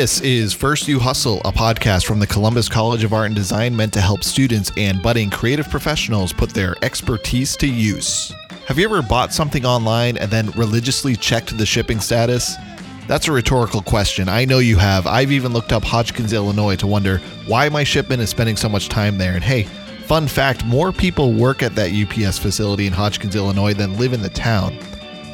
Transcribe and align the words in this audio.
This 0.00 0.22
is 0.22 0.54
First 0.54 0.88
You 0.88 0.98
Hustle, 0.98 1.42
a 1.44 1.52
podcast 1.52 2.06
from 2.06 2.20
the 2.20 2.26
Columbus 2.26 2.70
College 2.70 3.04
of 3.04 3.12
Art 3.12 3.26
and 3.26 3.36
Design 3.36 3.76
meant 3.76 3.92
to 3.92 4.00
help 4.00 4.24
students 4.24 4.72
and 4.78 5.02
budding 5.02 5.28
creative 5.28 5.68
professionals 5.68 6.32
put 6.32 6.48
their 6.54 6.74
expertise 6.80 7.54
to 7.58 7.66
use. 7.66 8.32
Have 8.66 8.78
you 8.78 8.86
ever 8.86 9.02
bought 9.02 9.34
something 9.34 9.66
online 9.66 10.16
and 10.16 10.30
then 10.30 10.52
religiously 10.52 11.16
checked 11.16 11.58
the 11.58 11.66
shipping 11.66 12.00
status? 12.00 12.56
That's 13.08 13.28
a 13.28 13.32
rhetorical 13.32 13.82
question. 13.82 14.26
I 14.26 14.46
know 14.46 14.58
you 14.58 14.78
have. 14.78 15.06
I've 15.06 15.32
even 15.32 15.52
looked 15.52 15.70
up 15.70 15.84
Hodgkins, 15.84 16.32
Illinois 16.32 16.76
to 16.76 16.86
wonder 16.86 17.18
why 17.46 17.68
my 17.68 17.84
shipment 17.84 18.22
is 18.22 18.30
spending 18.30 18.56
so 18.56 18.70
much 18.70 18.88
time 18.88 19.18
there. 19.18 19.34
And 19.34 19.44
hey, 19.44 19.64
fun 20.06 20.28
fact 20.28 20.64
more 20.64 20.92
people 20.92 21.34
work 21.34 21.62
at 21.62 21.74
that 21.74 21.92
UPS 21.92 22.38
facility 22.38 22.86
in 22.86 22.94
Hodgkins, 22.94 23.36
Illinois 23.36 23.74
than 23.74 23.98
live 23.98 24.14
in 24.14 24.22
the 24.22 24.30
town. 24.30 24.78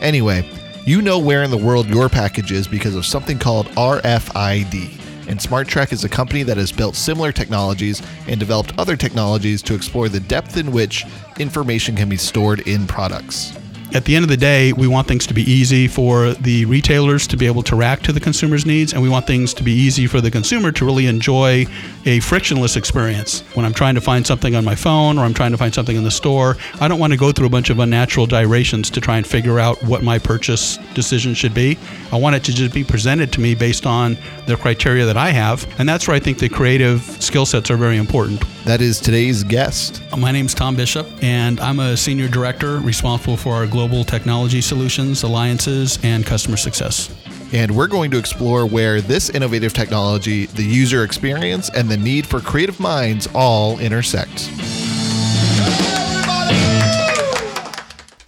Anyway, 0.00 0.44
you 0.86 1.02
know 1.02 1.18
where 1.18 1.42
in 1.42 1.50
the 1.50 1.56
world 1.56 1.88
your 1.88 2.08
package 2.08 2.52
is 2.52 2.68
because 2.68 2.94
of 2.94 3.04
something 3.04 3.40
called 3.40 3.66
RFID. 3.70 5.00
And 5.28 5.40
Smartrac 5.40 5.92
is 5.92 6.04
a 6.04 6.08
company 6.08 6.44
that 6.44 6.56
has 6.56 6.70
built 6.70 6.94
similar 6.94 7.32
technologies 7.32 8.00
and 8.28 8.38
developed 8.38 8.72
other 8.78 8.96
technologies 8.96 9.62
to 9.62 9.74
explore 9.74 10.08
the 10.08 10.20
depth 10.20 10.56
in 10.56 10.70
which 10.70 11.04
information 11.40 11.96
can 11.96 12.08
be 12.08 12.16
stored 12.16 12.60
in 12.68 12.86
products 12.86 13.52
at 13.96 14.04
the 14.04 14.14
end 14.14 14.24
of 14.24 14.28
the 14.28 14.36
day, 14.36 14.74
we 14.74 14.86
want 14.86 15.08
things 15.08 15.26
to 15.26 15.32
be 15.32 15.42
easy 15.50 15.88
for 15.88 16.34
the 16.34 16.66
retailers 16.66 17.26
to 17.28 17.34
be 17.34 17.46
able 17.46 17.62
to 17.62 17.74
react 17.74 18.04
to 18.04 18.12
the 18.12 18.20
consumer's 18.20 18.66
needs, 18.66 18.92
and 18.92 19.00
we 19.00 19.08
want 19.08 19.26
things 19.26 19.54
to 19.54 19.62
be 19.62 19.72
easy 19.72 20.06
for 20.06 20.20
the 20.20 20.30
consumer 20.30 20.70
to 20.70 20.84
really 20.84 21.06
enjoy 21.06 21.64
a 22.04 22.20
frictionless 22.20 22.76
experience. 22.76 23.40
When 23.54 23.64
I'm 23.64 23.72
trying 23.72 23.94
to 23.94 24.02
find 24.02 24.26
something 24.26 24.54
on 24.54 24.66
my 24.66 24.74
phone 24.74 25.16
or 25.16 25.24
I'm 25.24 25.32
trying 25.32 25.52
to 25.52 25.56
find 25.56 25.74
something 25.74 25.96
in 25.96 26.04
the 26.04 26.10
store, 26.10 26.58
I 26.78 26.88
don't 26.88 26.98
want 26.98 27.14
to 27.14 27.18
go 27.18 27.32
through 27.32 27.46
a 27.46 27.50
bunch 27.50 27.70
of 27.70 27.78
unnatural 27.78 28.26
gyrations 28.26 28.90
to 28.90 29.00
try 29.00 29.16
and 29.16 29.26
figure 29.26 29.58
out 29.58 29.82
what 29.82 30.02
my 30.02 30.18
purchase 30.18 30.76
decision 30.92 31.32
should 31.32 31.54
be. 31.54 31.78
I 32.12 32.20
want 32.20 32.36
it 32.36 32.44
to 32.44 32.54
just 32.54 32.74
be 32.74 32.84
presented 32.84 33.32
to 33.32 33.40
me 33.40 33.54
based 33.54 33.86
on 33.86 34.18
the 34.46 34.58
criteria 34.58 35.06
that 35.06 35.16
I 35.16 35.30
have, 35.30 35.66
and 35.80 35.88
that's 35.88 36.06
where 36.06 36.14
I 36.14 36.20
think 36.20 36.38
the 36.38 36.50
creative 36.50 37.00
skill 37.22 37.46
sets 37.46 37.70
are 37.70 37.78
very 37.78 37.96
important. 37.96 38.44
That 38.66 38.80
is 38.80 38.98
today's 38.98 39.44
guest. 39.44 40.02
My 40.18 40.32
name 40.32 40.46
is 40.46 40.52
Tom 40.52 40.74
Bishop, 40.74 41.06
and 41.22 41.60
I'm 41.60 41.78
a 41.78 41.96
senior 41.96 42.26
director 42.26 42.78
responsible 42.78 43.36
for 43.36 43.54
our 43.54 43.64
global 43.64 44.02
technology 44.02 44.60
solutions, 44.60 45.22
alliances, 45.22 46.00
and 46.02 46.26
customer 46.26 46.56
success. 46.56 47.14
And 47.52 47.70
we're 47.76 47.86
going 47.86 48.10
to 48.10 48.18
explore 48.18 48.66
where 48.66 49.00
this 49.00 49.30
innovative 49.30 49.72
technology, 49.72 50.46
the 50.46 50.64
user 50.64 51.04
experience, 51.04 51.70
and 51.76 51.88
the 51.88 51.96
need 51.96 52.26
for 52.26 52.40
creative 52.40 52.80
minds 52.80 53.28
all 53.34 53.78
intersect. 53.78 54.50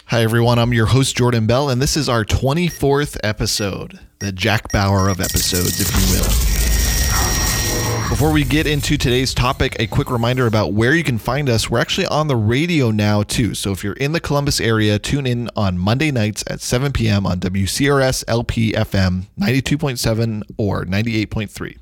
Hi, 0.05 0.23
everyone. 0.23 0.57
I'm 0.57 0.73
your 0.73 0.85
host, 0.85 1.17
Jordan 1.17 1.47
Bell, 1.47 1.69
and 1.69 1.81
this 1.81 1.97
is 1.97 2.07
our 2.07 2.23
24th 2.23 3.17
episode, 3.25 3.99
the 4.19 4.31
Jack 4.31 4.71
Bauer 4.71 5.09
of 5.09 5.19
episodes, 5.19 5.81
if 5.81 5.93
you 5.93 6.17
will. 6.17 6.58
Before 8.09 8.31
we 8.31 8.43
get 8.43 8.65
into 8.65 8.97
today's 8.97 9.35
topic, 9.35 9.75
a 9.79 9.85
quick 9.85 10.09
reminder 10.09 10.47
about 10.47 10.73
where 10.73 10.95
you 10.95 11.03
can 11.03 11.19
find 11.19 11.47
us. 11.47 11.69
We're 11.69 11.79
actually 11.79 12.07
on 12.07 12.27
the 12.27 12.35
radio 12.35 12.89
now, 12.89 13.21
too. 13.21 13.53
So 13.53 13.71
if 13.71 13.83
you're 13.83 13.93
in 13.93 14.13
the 14.13 14.19
Columbus 14.19 14.59
area, 14.59 14.97
tune 14.97 15.27
in 15.27 15.47
on 15.55 15.77
Monday 15.77 16.09
nights 16.09 16.43
at 16.47 16.59
7 16.59 16.91
p.m. 16.91 17.27
on 17.27 17.39
WCRS 17.39 18.23
LP 18.27 18.71
FM 18.73 19.27
92.7 19.39 20.41
or 20.57 20.85
98.3. 20.85 21.77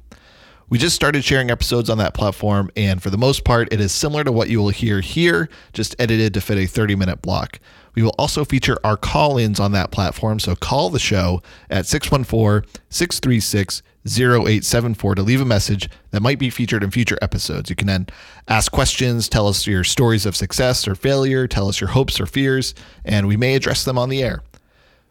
We 0.70 0.78
just 0.78 0.98
started 0.98 1.24
sharing 1.24 1.50
episodes 1.50 1.90
on 1.90 1.98
that 2.00 2.14
platform, 2.14 2.72
and 2.76 3.02
for 3.02 3.10
the 3.10 3.18
most 3.18 3.46
part, 3.46 3.72
it 3.72 3.80
is 3.80 3.94
similar 3.94 4.26
to 4.26 4.32
what 4.34 4.50
you 4.50 4.60
will 4.60 4.68
hear 4.68 5.00
here, 5.00 5.48
just 5.72 5.96
edited 5.98 6.34
to 6.34 6.42
fit 6.42 6.58
a 6.58 6.66
30 6.66 6.98
minute 6.98 7.22
block. 7.22 7.58
We 7.98 8.04
will 8.04 8.14
also 8.20 8.46
feature 8.46 8.78
our 8.84 8.96
call 8.96 9.40
ins 9.40 9.60
on 9.60 9.72
that 9.72 9.90
platform, 9.90 10.40
so 10.40 10.56
call 10.56 10.92
the 10.92 11.00
show 11.00 11.42
at 11.68 11.88
614 11.88 12.70
636 12.92 13.82
0874 14.06 15.16
to 15.16 15.24
leave 15.24 15.42
a 15.42 15.46
message 15.46 15.90
that 16.12 16.22
might 16.22 16.38
be 16.38 16.52
featured 16.52 16.84
in 16.84 16.92
future 16.92 17.18
episodes. 17.24 17.72
You 17.72 17.76
can 17.76 17.88
then 17.88 18.06
ask 18.48 18.72
questions, 18.72 19.28
tell 19.28 19.48
us 19.48 19.66
your 19.66 19.84
stories 19.84 20.28
of 20.28 20.36
success 20.36 20.88
or 20.88 20.94
failure, 20.94 21.48
tell 21.48 21.68
us 21.70 21.82
your 21.82 21.90
hopes 21.90 22.20
or 22.20 22.28
fears, 22.28 22.76
and 23.04 23.28
we 23.28 23.36
may 23.36 23.56
address 23.56 23.84
them 23.84 23.98
on 23.98 24.10
the 24.10 24.22
air. 24.22 24.44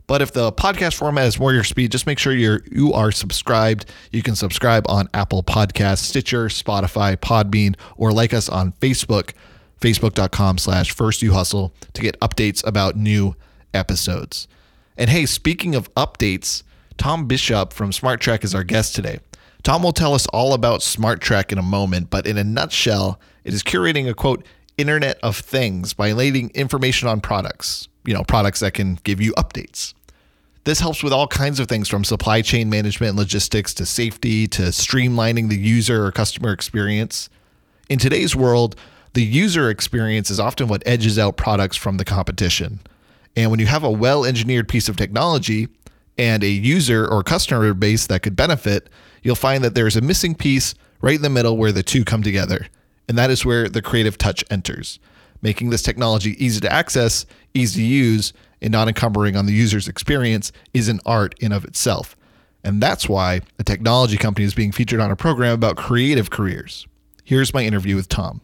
But 0.07 0.23
if 0.23 0.33
the 0.33 0.53
podcast 0.53 0.95
format 0.95 1.27
is 1.27 1.41
more 1.41 1.53
your 1.53 1.65
speed, 1.65 1.91
just 1.91 2.07
make 2.07 2.21
sure 2.21 2.33
you're 2.33 2.61
you 2.71 2.93
are 2.93 3.11
subscribed. 3.11 3.87
You 4.13 4.23
can 4.23 4.37
subscribe 4.37 4.89
on 4.89 5.09
Apple 5.13 5.43
Podcasts, 5.43 6.05
Stitcher, 6.05 6.47
Spotify, 6.47 7.17
Podbean, 7.17 7.75
or 7.97 8.13
like 8.13 8.33
us 8.33 8.49
on 8.49 8.71
Facebook, 8.75 9.33
facebook.com 9.81 10.59
slash 10.59 10.93
first 10.93 11.23
you 11.23 11.33
hustle 11.33 11.73
to 11.93 12.03
get 12.03 12.19
updates 12.21 12.67
about 12.67 12.97
new 12.97 13.35
episodes. 13.75 14.49
And 14.97 15.11
hey, 15.11 15.27
speaking 15.27 15.75
of 15.75 15.93
updates, 15.95 16.63
Tom 16.97 17.27
Bishop 17.27 17.73
from 17.73 17.91
Smartrac 17.91 18.45
is 18.45 18.55
our 18.55 18.65
guest 18.65 18.95
today. 18.95 19.21
Tom 19.63 19.83
will 19.83 19.93
tell 19.93 20.15
us 20.15 20.27
all 20.29 20.55
about 20.55 20.81
Smartrac 20.81 21.53
in 21.53 21.59
a 21.59 21.63
moment, 21.63 22.09
but 22.09 22.27
in 22.27 22.39
a 22.39 22.45
nutshell, 22.45 23.21
it 23.45 23.53
is 23.53 23.63
curating 23.63 24.09
a 24.09 24.15
quote, 24.15 24.47
Internet 24.79 25.19
of 25.23 25.37
Things 25.37 25.93
by 25.95 26.13
laying 26.13 26.51
information 26.51 27.09
on 27.09 27.21
products, 27.21 27.89
you 28.05 28.15
know, 28.15 28.23
products 28.23 28.61
that 28.61 28.75
can 28.75 28.99
give 29.05 29.21
you 29.21 29.33
updates. 29.33 29.95
This 30.65 30.81
helps 30.81 31.03
with 31.03 31.13
all 31.13 31.29
kinds 31.29 31.61
of 31.61 31.69
things 31.69 31.89
from 31.89 32.05
supply 32.05 32.43
chain 32.43 32.69
management 32.69 33.11
and 33.11 33.19
logistics 33.19 33.73
to 33.75 33.87
safety 33.87 34.47
to 34.49 34.63
streamlining 34.63 35.49
the 35.49 35.57
user 35.57 36.05
or 36.05 36.13
customer 36.13 36.53
experience. 36.53 37.29
In 37.89 37.99
today's 37.99 38.35
world, 38.35 38.75
the 39.16 39.22
user 39.22 39.71
experience 39.71 40.31
is 40.31 40.38
often 40.38 40.69
what 40.69 40.82
edges 40.84 41.19
out 41.19 41.38
products 41.38 41.75
from 41.75 41.97
the 41.97 42.04
competition. 42.04 42.81
And 43.34 43.50
when 43.50 43.59
you 43.59 43.65
have 43.65 43.82
a 43.82 43.91
well 43.91 44.27
engineered 44.27 44.69
piece 44.69 44.91
of 44.91 44.97
technology, 44.97 45.69
and 46.19 46.44
a 46.44 46.49
user 46.49 47.06
or 47.06 47.22
customer 47.22 47.72
base 47.72 48.06
that 48.09 48.21
could 48.21 48.37
benefit, 48.37 48.91
you'll 49.22 49.34
find 49.34 49.65
that 49.65 49.75
there's 49.75 49.97
a 49.97 50.03
missing 50.03 50.34
piece 50.34 50.75
right 51.00 51.16
in 51.16 51.22
the 51.22 51.31
middle 51.31 51.56
where 51.56 51.72
the 51.72 51.82
two 51.82 52.04
come 52.04 52.22
together. 52.22 52.66
And 53.09 53.16
that 53.16 53.31
is 53.31 53.43
where 53.43 53.71
the 53.71 53.81
creative 53.81 54.19
touch 54.19 54.44
enters, 54.50 54.99
making 55.41 55.71
this 55.71 55.83
technology 55.83 56.37
easy 56.44 56.60
to 56.60 56.71
access, 56.71 57.25
easy 57.54 57.81
to 57.81 57.87
use, 57.87 58.34
and 58.60 58.71
not 58.71 58.87
encumbering 58.87 59.34
on 59.34 59.47
the 59.47 59.54
user's 59.54 59.88
experience 59.88 60.53
is 60.75 60.88
an 60.88 61.00
art 61.06 61.34
in 61.41 61.53
of 61.53 61.65
itself. 61.65 62.19
And 62.62 62.83
that's 62.83 63.09
why 63.09 63.41
a 63.59 63.65
technology 63.65 64.19
company 64.19 64.44
is 64.44 64.53
being 64.53 64.72
featured 64.72 65.00
on 65.00 65.10
a 65.10 65.16
program 65.16 65.54
about 65.54 65.77
creative 65.77 66.28
careers. 66.28 66.87
Here's 67.25 67.54
my 67.54 67.65
interview 67.65 67.97
with 67.97 68.10
Tom. 68.10 68.43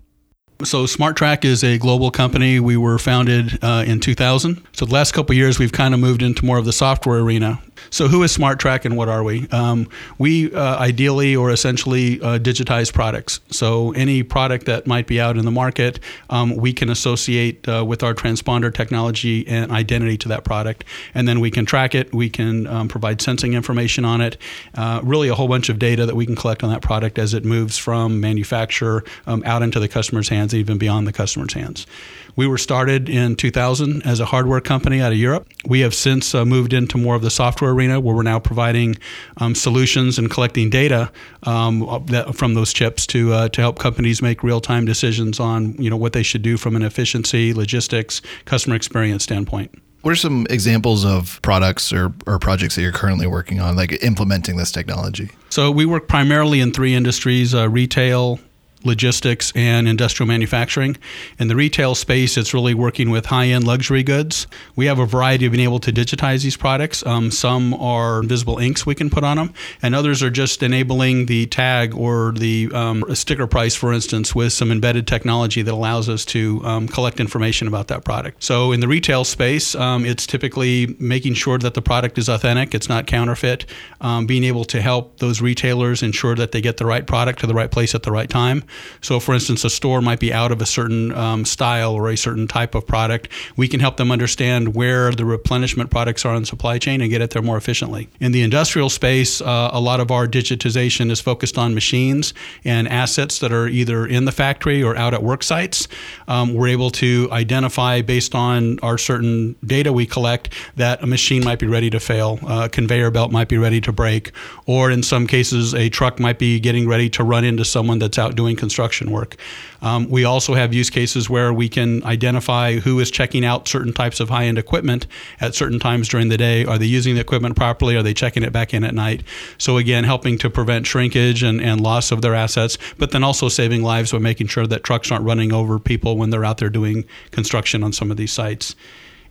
So 0.64 0.84
Smartrac 0.84 1.44
is 1.44 1.64
a 1.64 1.78
global 1.78 2.10
company. 2.10 2.60
We 2.60 2.76
were 2.76 2.98
founded 2.98 3.58
uh, 3.62 3.84
in 3.86 4.00
2000. 4.00 4.62
So 4.72 4.86
the 4.86 4.92
last 4.92 5.12
couple 5.12 5.34
years, 5.34 5.58
we've 5.58 5.72
kind 5.72 5.92
of 5.94 6.00
moved 6.00 6.22
into 6.22 6.44
more 6.44 6.58
of 6.58 6.64
the 6.64 6.72
software 6.72 7.18
arena. 7.20 7.60
So, 7.90 8.08
who 8.08 8.22
is 8.22 8.36
Smartrac 8.36 8.84
and 8.84 8.96
what 8.96 9.08
are 9.08 9.22
we? 9.22 9.48
Um, 9.48 9.88
we 10.18 10.52
uh, 10.54 10.78
ideally 10.78 11.34
or 11.34 11.50
essentially 11.50 12.20
uh, 12.20 12.38
digitize 12.38 12.92
products. 12.92 13.40
So, 13.50 13.92
any 13.92 14.22
product 14.22 14.66
that 14.66 14.86
might 14.86 15.06
be 15.06 15.20
out 15.20 15.36
in 15.36 15.44
the 15.44 15.50
market, 15.50 16.00
um, 16.30 16.56
we 16.56 16.72
can 16.72 16.88
associate 16.88 17.66
uh, 17.68 17.84
with 17.84 18.02
our 18.02 18.14
transponder 18.14 18.72
technology 18.72 19.46
and 19.46 19.70
identity 19.70 20.16
to 20.18 20.28
that 20.28 20.44
product. 20.44 20.84
And 21.14 21.26
then 21.26 21.40
we 21.40 21.50
can 21.50 21.66
track 21.66 21.94
it, 21.94 22.14
we 22.14 22.30
can 22.30 22.66
um, 22.66 22.88
provide 22.88 23.20
sensing 23.20 23.54
information 23.54 24.04
on 24.04 24.20
it, 24.20 24.36
uh, 24.74 25.00
really 25.02 25.28
a 25.28 25.34
whole 25.34 25.48
bunch 25.48 25.68
of 25.68 25.78
data 25.78 26.06
that 26.06 26.14
we 26.14 26.26
can 26.26 26.36
collect 26.36 26.62
on 26.62 26.70
that 26.70 26.82
product 26.82 27.18
as 27.18 27.34
it 27.34 27.44
moves 27.44 27.76
from 27.76 28.20
manufacturer 28.20 29.04
um, 29.26 29.42
out 29.44 29.62
into 29.62 29.80
the 29.80 29.88
customer's 29.88 30.28
hands, 30.28 30.51
even 30.54 30.78
beyond 30.78 31.06
the 31.06 31.12
customer's 31.12 31.52
hands. 31.52 31.86
We 32.34 32.46
were 32.46 32.58
started 32.58 33.08
in 33.08 33.36
2000 33.36 34.06
as 34.06 34.20
a 34.20 34.24
hardware 34.24 34.60
company 34.60 35.00
out 35.00 35.12
of 35.12 35.18
Europe. 35.18 35.46
We 35.66 35.80
have 35.80 35.94
since 35.94 36.34
uh, 36.34 36.44
moved 36.44 36.72
into 36.72 36.96
more 36.96 37.14
of 37.14 37.22
the 37.22 37.30
software 37.30 37.72
arena 37.72 38.00
where 38.00 38.14
we're 38.14 38.22
now 38.22 38.38
providing 38.38 38.96
um, 39.36 39.54
solutions 39.54 40.18
and 40.18 40.30
collecting 40.30 40.70
data 40.70 41.12
um, 41.42 42.04
that, 42.06 42.34
from 42.34 42.54
those 42.54 42.72
chips 42.72 43.06
to, 43.08 43.32
uh, 43.32 43.48
to 43.50 43.60
help 43.60 43.78
companies 43.78 44.22
make 44.22 44.42
real 44.42 44.60
time 44.60 44.86
decisions 44.86 45.38
on 45.38 45.74
you 45.74 45.90
know, 45.90 45.96
what 45.96 46.14
they 46.14 46.22
should 46.22 46.42
do 46.42 46.56
from 46.56 46.74
an 46.74 46.82
efficiency, 46.82 47.52
logistics, 47.52 48.22
customer 48.46 48.76
experience 48.76 49.24
standpoint. 49.24 49.74
What 50.02 50.10
are 50.10 50.16
some 50.16 50.48
examples 50.50 51.04
of 51.04 51.40
products 51.42 51.92
or, 51.92 52.12
or 52.26 52.40
projects 52.40 52.74
that 52.74 52.82
you're 52.82 52.90
currently 52.90 53.28
working 53.28 53.60
on, 53.60 53.76
like 53.76 54.02
implementing 54.02 54.56
this 54.56 54.72
technology? 54.72 55.30
So, 55.48 55.70
we 55.70 55.86
work 55.86 56.08
primarily 56.08 56.60
in 56.60 56.72
three 56.72 56.92
industries 56.92 57.54
uh, 57.54 57.68
retail, 57.68 58.40
logistics, 58.84 59.52
and 59.54 59.88
industrial 59.88 60.26
manufacturing. 60.26 60.96
In 61.38 61.48
the 61.48 61.56
retail 61.56 61.94
space, 61.94 62.36
it's 62.36 62.54
really 62.54 62.74
working 62.74 63.10
with 63.10 63.26
high 63.26 63.46
end 63.46 63.64
luxury 63.64 64.02
goods. 64.02 64.46
We 64.76 64.86
have 64.86 64.98
a 64.98 65.06
variety 65.06 65.46
of 65.46 65.52
being 65.52 65.64
able 65.64 65.80
to 65.80 65.92
digitize 65.92 66.42
these 66.42 66.56
products. 66.56 67.04
Um, 67.06 67.30
some 67.30 67.74
are 67.74 68.22
visible 68.22 68.58
inks 68.58 68.86
we 68.86 68.94
can 68.94 69.10
put 69.10 69.24
on 69.24 69.36
them, 69.36 69.54
and 69.82 69.94
others 69.94 70.22
are 70.22 70.30
just 70.30 70.62
enabling 70.62 71.26
the 71.26 71.46
tag 71.46 71.94
or 71.94 72.32
the 72.32 72.70
um, 72.72 73.04
sticker 73.14 73.46
price, 73.46 73.74
for 73.74 73.92
instance, 73.92 74.34
with 74.34 74.52
some 74.52 74.70
embedded 74.70 75.06
technology 75.06 75.62
that 75.62 75.72
allows 75.72 76.08
us 76.08 76.24
to 76.26 76.64
um, 76.64 76.88
collect 76.88 77.20
information 77.20 77.68
about 77.68 77.88
that 77.88 78.04
product. 78.04 78.42
So 78.42 78.72
in 78.72 78.80
the 78.80 78.88
retail 78.88 79.24
space, 79.24 79.74
um, 79.74 80.04
it's 80.04 80.26
typically 80.26 80.96
making 80.98 81.34
sure 81.34 81.58
that 81.58 81.74
the 81.74 81.82
product 81.82 82.18
is 82.18 82.28
authentic, 82.28 82.74
it's 82.74 82.88
not 82.88 83.06
counterfeit, 83.06 83.66
um, 84.00 84.26
being 84.26 84.44
able 84.44 84.64
to 84.66 84.80
help 84.80 85.18
those 85.18 85.40
retailers 85.40 86.02
ensure 86.02 86.34
that 86.34 86.52
they 86.52 86.60
get 86.60 86.76
the 86.76 86.86
right 86.86 87.06
product 87.06 87.40
to 87.40 87.46
the 87.46 87.54
right 87.54 87.70
place 87.70 87.94
at 87.94 88.02
the 88.02 88.12
right 88.12 88.28
time 88.28 88.64
So, 89.00 89.20
for 89.20 89.34
instance, 89.34 89.64
a 89.64 89.70
store 89.70 90.00
might 90.00 90.20
be 90.20 90.32
out 90.32 90.52
of 90.52 90.60
a 90.60 90.66
certain 90.66 91.12
um, 91.12 91.44
style 91.44 91.94
or 91.94 92.10
a 92.10 92.16
certain 92.16 92.46
type 92.46 92.74
of 92.74 92.86
product. 92.86 93.28
We 93.56 93.68
can 93.68 93.80
help 93.80 93.96
them 93.96 94.10
understand 94.10 94.74
where 94.74 95.12
the 95.12 95.24
replenishment 95.24 95.90
products 95.90 96.24
are 96.24 96.34
in 96.34 96.42
the 96.42 96.46
supply 96.46 96.78
chain 96.78 97.00
and 97.00 97.10
get 97.10 97.20
it 97.20 97.30
there 97.30 97.42
more 97.42 97.56
efficiently. 97.56 98.08
In 98.20 98.32
the 98.32 98.42
industrial 98.42 98.90
space, 98.90 99.40
uh, 99.40 99.70
a 99.72 99.80
lot 99.80 100.00
of 100.00 100.10
our 100.10 100.26
digitization 100.26 101.10
is 101.10 101.20
focused 101.20 101.58
on 101.58 101.74
machines 101.74 102.34
and 102.64 102.88
assets 102.88 103.38
that 103.40 103.52
are 103.52 103.68
either 103.68 104.06
in 104.06 104.24
the 104.24 104.32
factory 104.32 104.82
or 104.82 104.96
out 104.96 105.14
at 105.14 105.22
work 105.22 105.42
sites. 105.42 105.88
Um, 106.28 106.54
we're 106.54 106.68
able 106.68 106.90
to 106.90 107.28
identify 107.32 108.02
based 108.02 108.34
on 108.34 108.78
our 108.80 108.98
certain 108.98 109.56
data 109.64 109.92
we 109.92 110.06
collect 110.06 110.50
that 110.76 111.02
a 111.02 111.06
machine 111.06 111.44
might 111.44 111.58
be 111.58 111.66
ready 111.66 111.90
to 111.90 112.00
fail, 112.00 112.38
a 112.46 112.68
conveyor 112.68 113.10
belt 113.10 113.30
might 113.30 113.48
be 113.48 113.58
ready 113.58 113.80
to 113.80 113.92
break, 113.92 114.32
or 114.66 114.90
in 114.90 115.02
some 115.02 115.26
cases, 115.26 115.74
a 115.74 115.88
truck 115.88 116.18
might 116.18 116.38
be 116.38 116.60
getting 116.60 116.88
ready 116.88 117.08
to 117.10 117.24
run 117.24 117.44
into 117.44 117.64
someone 117.64 117.98
that's 117.98 118.18
out 118.18 118.34
doing 118.36 118.56
construction 118.62 119.10
work. 119.10 119.34
Um, 119.80 120.08
we 120.08 120.24
also 120.24 120.54
have 120.54 120.72
use 120.72 120.88
cases 120.88 121.28
where 121.28 121.52
we 121.52 121.68
can 121.68 122.04
identify 122.04 122.78
who 122.78 123.00
is 123.00 123.10
checking 123.10 123.44
out 123.44 123.66
certain 123.66 123.92
types 123.92 124.20
of 124.20 124.28
high 124.28 124.44
end 124.44 124.56
equipment 124.56 125.08
at 125.40 125.56
certain 125.56 125.80
times 125.80 126.08
during 126.08 126.28
the 126.28 126.36
day. 126.38 126.64
Are 126.64 126.78
they 126.78 126.86
using 126.86 127.16
the 127.16 127.20
equipment 127.20 127.56
properly? 127.56 127.96
Are 127.96 128.04
they 128.04 128.14
checking 128.14 128.44
it 128.44 128.52
back 128.52 128.72
in 128.72 128.84
at 128.84 128.94
night? 128.94 129.24
So, 129.58 129.78
again, 129.78 130.04
helping 130.04 130.38
to 130.38 130.48
prevent 130.48 130.86
shrinkage 130.86 131.42
and, 131.42 131.60
and 131.60 131.80
loss 131.80 132.12
of 132.12 132.22
their 132.22 132.36
assets, 132.36 132.78
but 132.98 133.10
then 133.10 133.24
also 133.24 133.48
saving 133.48 133.82
lives 133.82 134.12
by 134.12 134.18
making 134.18 134.46
sure 134.46 134.68
that 134.68 134.84
trucks 134.84 135.10
aren't 135.10 135.24
running 135.24 135.52
over 135.52 135.80
people 135.80 136.16
when 136.16 136.30
they're 136.30 136.44
out 136.44 136.58
there 136.58 136.70
doing 136.70 137.04
construction 137.32 137.82
on 137.82 137.92
some 137.92 138.12
of 138.12 138.16
these 138.16 138.32
sites. 138.32 138.76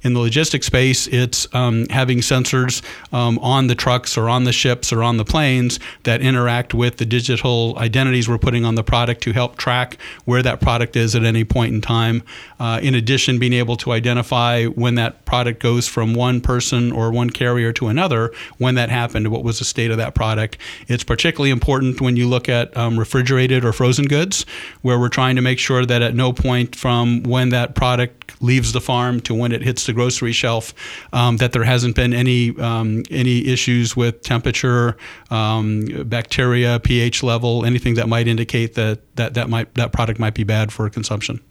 In 0.03 0.13
the 0.13 0.19
logistics 0.19 0.65
space, 0.65 1.07
it's 1.07 1.47
um, 1.53 1.87
having 1.89 2.19
sensors 2.19 2.81
um, 3.13 3.37
on 3.39 3.67
the 3.67 3.75
trucks 3.75 4.17
or 4.17 4.29
on 4.29 4.45
the 4.45 4.51
ships 4.51 4.91
or 4.91 5.03
on 5.03 5.17
the 5.17 5.25
planes 5.25 5.79
that 6.03 6.21
interact 6.21 6.73
with 6.73 6.97
the 6.97 7.05
digital 7.05 7.77
identities 7.77 8.27
we're 8.27 8.39
putting 8.39 8.65
on 8.65 8.73
the 8.75 8.83
product 8.83 9.21
to 9.23 9.31
help 9.31 9.57
track 9.57 9.97
where 10.25 10.41
that 10.41 10.59
product 10.59 10.95
is 10.95 11.15
at 11.15 11.23
any 11.23 11.43
point 11.43 11.73
in 11.73 11.81
time. 11.81 12.23
Uh, 12.59 12.79
in 12.81 12.95
addition, 12.95 13.37
being 13.37 13.53
able 13.53 13.77
to 13.77 13.91
identify 13.91 14.65
when 14.65 14.95
that 14.95 15.23
product 15.25 15.59
goes 15.61 15.87
from 15.87 16.15
one 16.15 16.41
person 16.41 16.91
or 16.91 17.11
one 17.11 17.29
carrier 17.29 17.71
to 17.71 17.87
another, 17.87 18.31
when 18.57 18.73
that 18.75 18.89
happened, 18.89 19.27
what 19.27 19.43
was 19.43 19.59
the 19.59 19.65
state 19.65 19.91
of 19.91 19.97
that 19.97 20.15
product. 20.15 20.57
It's 20.87 21.03
particularly 21.03 21.51
important 21.51 22.01
when 22.01 22.15
you 22.15 22.27
look 22.27 22.49
at 22.49 22.75
um, 22.75 22.97
refrigerated 22.97 23.63
or 23.63 23.71
frozen 23.71 24.05
goods, 24.05 24.47
where 24.81 24.99
we're 24.99 25.09
trying 25.09 25.35
to 25.35 25.41
make 25.41 25.59
sure 25.59 25.85
that 25.85 26.01
at 26.01 26.15
no 26.15 26.33
point 26.33 26.75
from 26.75 27.21
when 27.21 27.49
that 27.49 27.75
product 27.75 28.41
leaves 28.41 28.71
the 28.73 28.81
farm 28.81 29.19
to 29.21 29.35
when 29.35 29.51
it 29.51 29.61
hits 29.61 29.85
the 29.85 29.90
grocery 29.93 30.31
shelf, 30.31 30.73
um, 31.13 31.37
that 31.37 31.51
there 31.51 31.63
hasn't 31.63 31.95
been 31.95 32.13
any 32.13 32.57
um, 32.59 33.03
any 33.09 33.47
issues 33.47 33.95
with 33.95 34.21
temperature, 34.21 34.97
um, 35.29 35.85
bacteria, 36.05 36.79
pH 36.79 37.23
level, 37.23 37.65
anything 37.65 37.95
that 37.95 38.07
might 38.07 38.27
indicate 38.27 38.75
that 38.75 38.99
that 39.15 39.33
that 39.33 39.49
might 39.49 39.73
that 39.75 39.91
product 39.91 40.19
might 40.19 40.33
be 40.33 40.43
bad 40.43 40.71
for 40.71 40.89
consumption. 40.89 41.41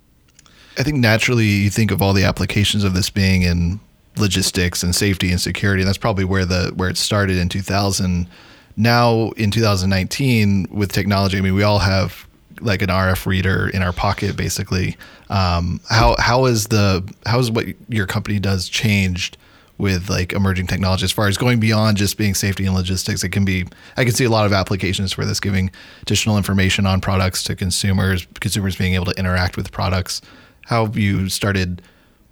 I 0.78 0.82
think 0.82 0.98
naturally 0.98 1.46
you 1.46 1.70
think 1.70 1.90
of 1.90 2.00
all 2.00 2.12
the 2.12 2.25
applications 2.25 2.84
of 2.84 2.94
this 2.94 3.10
being 3.10 3.42
in 3.42 3.81
logistics 4.16 4.82
and 4.82 4.94
safety 4.94 5.31
and 5.31 5.40
security. 5.40 5.82
And 5.82 5.88
that's 5.88 5.98
probably 5.98 6.25
where 6.25 6.44
the 6.44 6.72
where 6.76 6.88
it 6.88 6.96
started 6.96 7.36
in 7.36 7.48
2000. 7.48 8.28
Now 8.76 9.31
in 9.31 9.50
2019 9.50 10.69
with 10.70 10.93
technology, 10.93 11.38
I 11.38 11.40
mean, 11.40 11.54
we 11.54 11.62
all 11.62 11.81
have 11.81 12.26
like 12.60 12.82
an 12.82 12.88
RF 12.88 13.26
reader 13.26 13.68
in 13.68 13.82
our 13.82 13.92
pocket, 13.92 14.36
basically. 14.36 14.96
Um, 15.28 15.80
how 15.88 16.16
how 16.18 16.46
is 16.46 16.66
the 16.68 17.08
how 17.26 17.38
is 17.38 17.50
what 17.50 17.66
your 17.88 18.06
company 18.06 18.38
does 18.38 18.68
changed 18.68 19.36
with 19.78 20.10
like 20.10 20.32
emerging 20.32 20.66
technology 20.66 21.04
as 21.04 21.12
far 21.12 21.26
as 21.26 21.38
going 21.38 21.58
beyond 21.58 21.96
just 21.96 22.18
being 22.18 22.34
safety 22.34 22.66
and 22.66 22.74
logistics? 22.74 23.24
It 23.24 23.30
can 23.30 23.44
be 23.44 23.66
I 23.96 24.04
can 24.04 24.12
see 24.12 24.24
a 24.24 24.30
lot 24.30 24.46
of 24.46 24.52
applications 24.52 25.12
for 25.12 25.24
this, 25.24 25.40
giving 25.40 25.70
additional 26.02 26.36
information 26.36 26.86
on 26.86 27.00
products 27.00 27.42
to 27.44 27.56
consumers, 27.56 28.26
consumers 28.40 28.76
being 28.76 28.94
able 28.94 29.06
to 29.06 29.18
interact 29.18 29.56
with 29.56 29.72
products. 29.72 30.20
How 30.66 30.84
have 30.84 30.96
you 30.96 31.28
started 31.28 31.82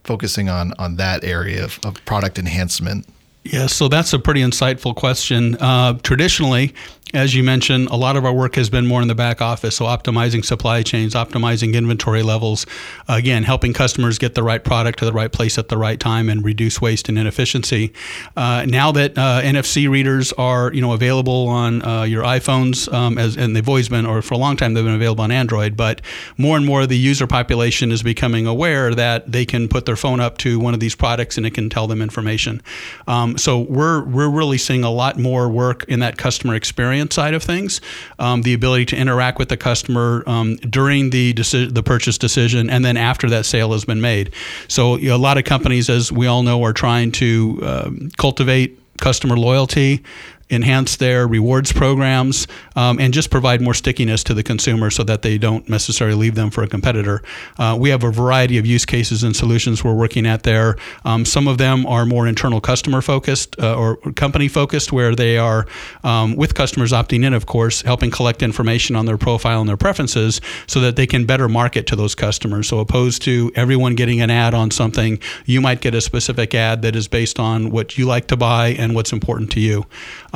focusing 0.04 0.48
on 0.48 0.72
on 0.78 0.96
that 0.96 1.24
area 1.24 1.64
of, 1.64 1.78
of 1.84 2.04
product 2.04 2.38
enhancement? 2.38 3.06
Yeah, 3.44 3.66
so 3.66 3.88
that's 3.88 4.12
a 4.12 4.18
pretty 4.18 4.42
insightful 4.42 4.94
question. 4.94 5.56
Uh, 5.56 5.94
traditionally, 6.02 6.74
as 7.14 7.34
you 7.34 7.42
mentioned, 7.42 7.88
a 7.88 7.96
lot 7.96 8.16
of 8.16 8.24
our 8.24 8.32
work 8.32 8.56
has 8.56 8.68
been 8.68 8.86
more 8.86 9.00
in 9.00 9.08
the 9.08 9.14
back 9.14 9.40
office, 9.40 9.76
so 9.76 9.86
optimizing 9.86 10.44
supply 10.44 10.82
chains, 10.82 11.14
optimizing 11.14 11.74
inventory 11.74 12.22
levels, 12.22 12.66
again, 13.08 13.44
helping 13.44 13.72
customers 13.72 14.18
get 14.18 14.34
the 14.34 14.42
right 14.42 14.62
product 14.62 14.98
to 14.98 15.04
the 15.04 15.12
right 15.12 15.32
place 15.32 15.56
at 15.56 15.68
the 15.68 15.78
right 15.78 15.98
time 15.98 16.28
and 16.28 16.44
reduce 16.44 16.80
waste 16.80 17.08
and 17.08 17.18
inefficiency. 17.18 17.92
Uh, 18.36 18.66
now 18.66 18.92
that 18.92 19.16
uh, 19.16 19.40
NFC 19.42 19.88
readers 19.88 20.32
are 20.34 20.72
you 20.72 20.82
know 20.82 20.92
available 20.92 21.48
on 21.48 21.82
uh, 21.82 22.02
your 22.02 22.22
iPhones, 22.24 22.92
um, 22.92 23.16
as 23.16 23.36
and 23.36 23.56
they've 23.56 23.68
always 23.68 23.88
been, 23.88 24.04
or 24.04 24.20
for 24.20 24.34
a 24.34 24.38
long 24.38 24.56
time 24.56 24.74
they've 24.74 24.84
been 24.84 24.94
available 24.94 25.24
on 25.24 25.30
Android, 25.30 25.76
but 25.76 26.02
more 26.36 26.56
and 26.56 26.66
more 26.66 26.86
the 26.86 26.98
user 26.98 27.26
population 27.26 27.90
is 27.90 28.02
becoming 28.02 28.46
aware 28.46 28.94
that 28.94 29.30
they 29.32 29.46
can 29.46 29.68
put 29.68 29.86
their 29.86 29.96
phone 29.96 30.20
up 30.20 30.36
to 30.38 30.58
one 30.58 30.74
of 30.74 30.80
these 30.80 30.94
products 30.94 31.38
and 31.38 31.46
it 31.46 31.54
can 31.54 31.70
tell 31.70 31.86
them 31.86 32.02
information. 32.02 32.60
Um, 33.06 33.38
so 33.38 33.60
we're 33.60 34.04
we're 34.04 34.28
really 34.28 34.58
seeing 34.58 34.84
a 34.84 34.90
lot 34.90 35.18
more 35.18 35.48
work 35.48 35.84
in 35.88 36.00
that 36.00 36.18
customer 36.18 36.54
experience 36.54 36.97
experience 36.98 37.14
side 37.14 37.34
of 37.34 37.42
things, 37.42 37.80
um, 38.18 38.42
the 38.42 38.54
ability 38.54 38.86
to 38.86 38.96
interact 38.96 39.38
with 39.38 39.48
the 39.48 39.56
customer 39.56 40.22
um, 40.26 40.56
during 40.56 41.10
the 41.10 41.34
deci- 41.34 41.72
the 41.72 41.82
purchase 41.82 42.18
decision, 42.18 42.70
and 42.70 42.84
then 42.84 42.96
after 42.96 43.28
that 43.30 43.46
sale 43.46 43.72
has 43.72 43.84
been 43.84 44.00
made. 44.00 44.32
So 44.68 44.96
you 44.96 45.08
know, 45.08 45.16
a 45.16 45.18
lot 45.18 45.38
of 45.38 45.44
companies, 45.44 45.88
as 45.88 46.12
we 46.12 46.26
all 46.26 46.42
know, 46.42 46.62
are 46.64 46.72
trying 46.72 47.12
to 47.12 47.60
um, 47.62 48.10
cultivate 48.16 48.78
customer 48.98 49.36
loyalty 49.36 50.02
enhance 50.50 50.96
their 50.96 51.26
rewards 51.26 51.72
programs, 51.72 52.46
um, 52.76 52.98
and 52.98 53.12
just 53.12 53.30
provide 53.30 53.60
more 53.60 53.74
stickiness 53.74 54.24
to 54.24 54.34
the 54.34 54.42
consumer 54.42 54.90
so 54.90 55.02
that 55.04 55.22
they 55.22 55.38
don't 55.38 55.68
necessarily 55.68 56.16
leave 56.16 56.34
them 56.34 56.50
for 56.50 56.62
a 56.62 56.68
competitor. 56.68 57.22
Uh, 57.58 57.76
we 57.78 57.90
have 57.90 58.04
a 58.04 58.10
variety 58.10 58.58
of 58.58 58.66
use 58.66 58.84
cases 58.84 59.22
and 59.22 59.36
solutions 59.36 59.84
we're 59.84 59.94
working 59.94 60.26
at 60.26 60.42
there. 60.42 60.76
Um, 61.04 61.24
some 61.24 61.48
of 61.48 61.58
them 61.58 61.86
are 61.86 62.06
more 62.06 62.26
internal 62.26 62.60
customer 62.60 63.00
focused 63.00 63.58
uh, 63.58 63.76
or 63.76 63.96
company 64.12 64.48
focused, 64.48 64.92
where 64.92 65.14
they 65.14 65.38
are 65.38 65.66
um, 66.04 66.36
with 66.36 66.54
customers 66.54 66.92
opting 66.92 67.24
in, 67.24 67.34
of 67.34 67.46
course, 67.46 67.82
helping 67.82 68.10
collect 68.10 68.42
information 68.42 68.96
on 68.96 69.06
their 69.06 69.18
profile 69.18 69.60
and 69.60 69.68
their 69.68 69.76
preferences 69.76 70.40
so 70.66 70.80
that 70.80 70.96
they 70.96 71.06
can 71.06 71.26
better 71.26 71.48
market 71.48 71.86
to 71.86 71.96
those 71.96 72.14
customers. 72.14 72.68
So, 72.68 72.78
opposed 72.78 73.22
to 73.22 73.52
everyone 73.54 73.94
getting 73.94 74.20
an 74.20 74.30
ad 74.30 74.54
on 74.54 74.70
something, 74.70 75.18
you 75.44 75.60
might 75.60 75.80
get 75.80 75.94
a 75.94 76.00
specific 76.00 76.54
ad 76.54 76.82
that 76.82 76.96
is 76.96 77.08
based 77.08 77.38
on 77.38 77.70
what 77.70 77.98
you 77.98 78.06
like 78.06 78.26
to 78.28 78.36
buy 78.36 78.68
and 78.68 78.94
what's 78.94 79.12
important 79.12 79.50
to 79.52 79.60
you. 79.60 79.84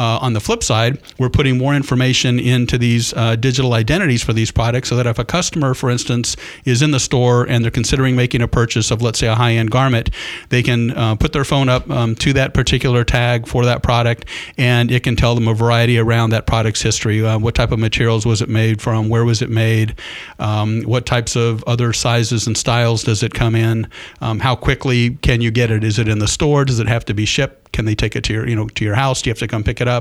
On 0.03 0.33
the 0.33 0.41
flip 0.41 0.63
side, 0.63 0.99
we're 1.19 1.31
putting 1.31 1.59
more 1.59 1.75
information 1.75 2.39
into 2.39 2.79
these 2.79 3.13
uh, 3.15 3.37
digital 3.37 3.75
identities 3.75 4.23
for 4.23 4.33
these 4.33 4.51
products 4.51 4.89
so 4.89 4.97
that 4.97 5.07
if 5.07 5.19
a 5.19 5.25
customer, 5.25 5.75
for 5.75 5.91
instance, 5.91 6.37
is 6.65 6.83
in 6.83 6.91
the 6.91 7.01
store 7.01 7.45
and 7.49 7.65
they're 7.65 7.71
considering 7.71 8.17
making 8.17 8.43
a 8.43 8.49
purchase 8.49 8.91
of, 8.91 9.03
let's 9.03 9.19
say, 9.19 9.29
a 9.29 9.35
high 9.35 9.53
end 9.53 9.71
garment, 9.71 10.11
they 10.49 10.63
can 10.63 10.91
uh, 10.93 11.15
put 11.17 11.33
their 11.33 11.45
phone 11.45 11.69
up 11.69 11.89
um, 11.91 12.15
to 12.17 12.33
that 12.33 12.55
particular 12.55 13.05
tag 13.05 13.47
for 13.47 13.65
that 13.65 13.83
product 13.83 14.25
and 14.59 14.91
it 14.91 15.03
can 15.03 15.17
tell 15.17 15.35
them 15.35 15.49
a 15.49 15.55
variety 15.55 15.99
around 15.99 16.31
that 16.31 16.47
product's 16.47 16.83
history. 16.83 17.25
Uh, 17.25 17.39
what 17.39 17.55
type 17.55 17.73
of 17.73 17.79
materials 17.79 18.27
was 18.27 18.43
it 18.43 18.49
made 18.49 18.81
from? 18.81 19.09
Where 19.09 19.25
was 19.25 19.43
it 19.43 19.51
made? 19.51 19.95
Um, 20.39 20.83
what 20.83 21.07
types 21.07 21.37
of 21.37 21.63
other 21.65 21.93
sizes 21.93 22.47
and 22.47 22.57
styles 22.57 23.05
does 23.05 23.23
it 23.23 23.35
come 23.35 23.55
in? 23.55 23.89
Um, 24.21 24.41
how 24.41 24.57
quickly 24.57 25.17
can 25.23 25.41
you 25.41 25.51
get 25.51 25.71
it? 25.71 25.85
Is 25.85 25.99
it 25.99 26.09
in 26.09 26.19
the 26.19 26.29
store? 26.29 26.65
Does 26.65 26.79
it 26.79 26.89
have 26.89 27.05
to 27.07 27.15
be 27.15 27.25
shipped? 27.25 27.73
Can 27.73 27.87
they 27.87 27.95
take 27.95 28.15
it 28.17 28.25
to 28.25 28.33
your, 28.35 28.49
you 28.49 28.55
know, 28.55 28.69
to 28.69 28.85
your 28.85 28.95
house? 28.95 29.23
Do 29.23 29.31
you 29.31 29.33
have 29.33 29.39
to 29.39 29.49
come 29.49 29.65
pick 29.65 29.81
it 29.81 29.89
up? 29.89 29.92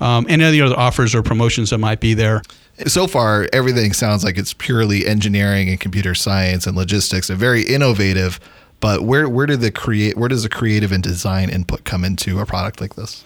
Um, 0.00 0.26
and 0.28 0.42
any 0.42 0.60
other 0.60 0.78
offers 0.78 1.14
or 1.14 1.22
promotions 1.22 1.70
that 1.70 1.78
might 1.78 2.00
be 2.00 2.14
there. 2.14 2.42
So 2.86 3.06
far, 3.06 3.48
everything 3.52 3.92
sounds 3.92 4.24
like 4.24 4.38
it's 4.38 4.54
purely 4.54 5.06
engineering 5.06 5.68
and 5.68 5.78
computer 5.78 6.14
science 6.14 6.66
and 6.66 6.76
logistics, 6.76 7.30
A 7.30 7.34
very 7.34 7.62
innovative. 7.62 8.40
But 8.80 9.02
where 9.02 9.28
where 9.28 9.46
did 9.46 9.60
the 9.60 9.70
create 9.70 10.16
where 10.16 10.28
does 10.28 10.42
the 10.42 10.48
creative 10.48 10.90
and 10.90 11.02
design 11.02 11.50
input 11.50 11.84
come 11.84 12.02
into 12.02 12.40
a 12.40 12.46
product 12.46 12.80
like 12.80 12.96
this? 12.96 13.24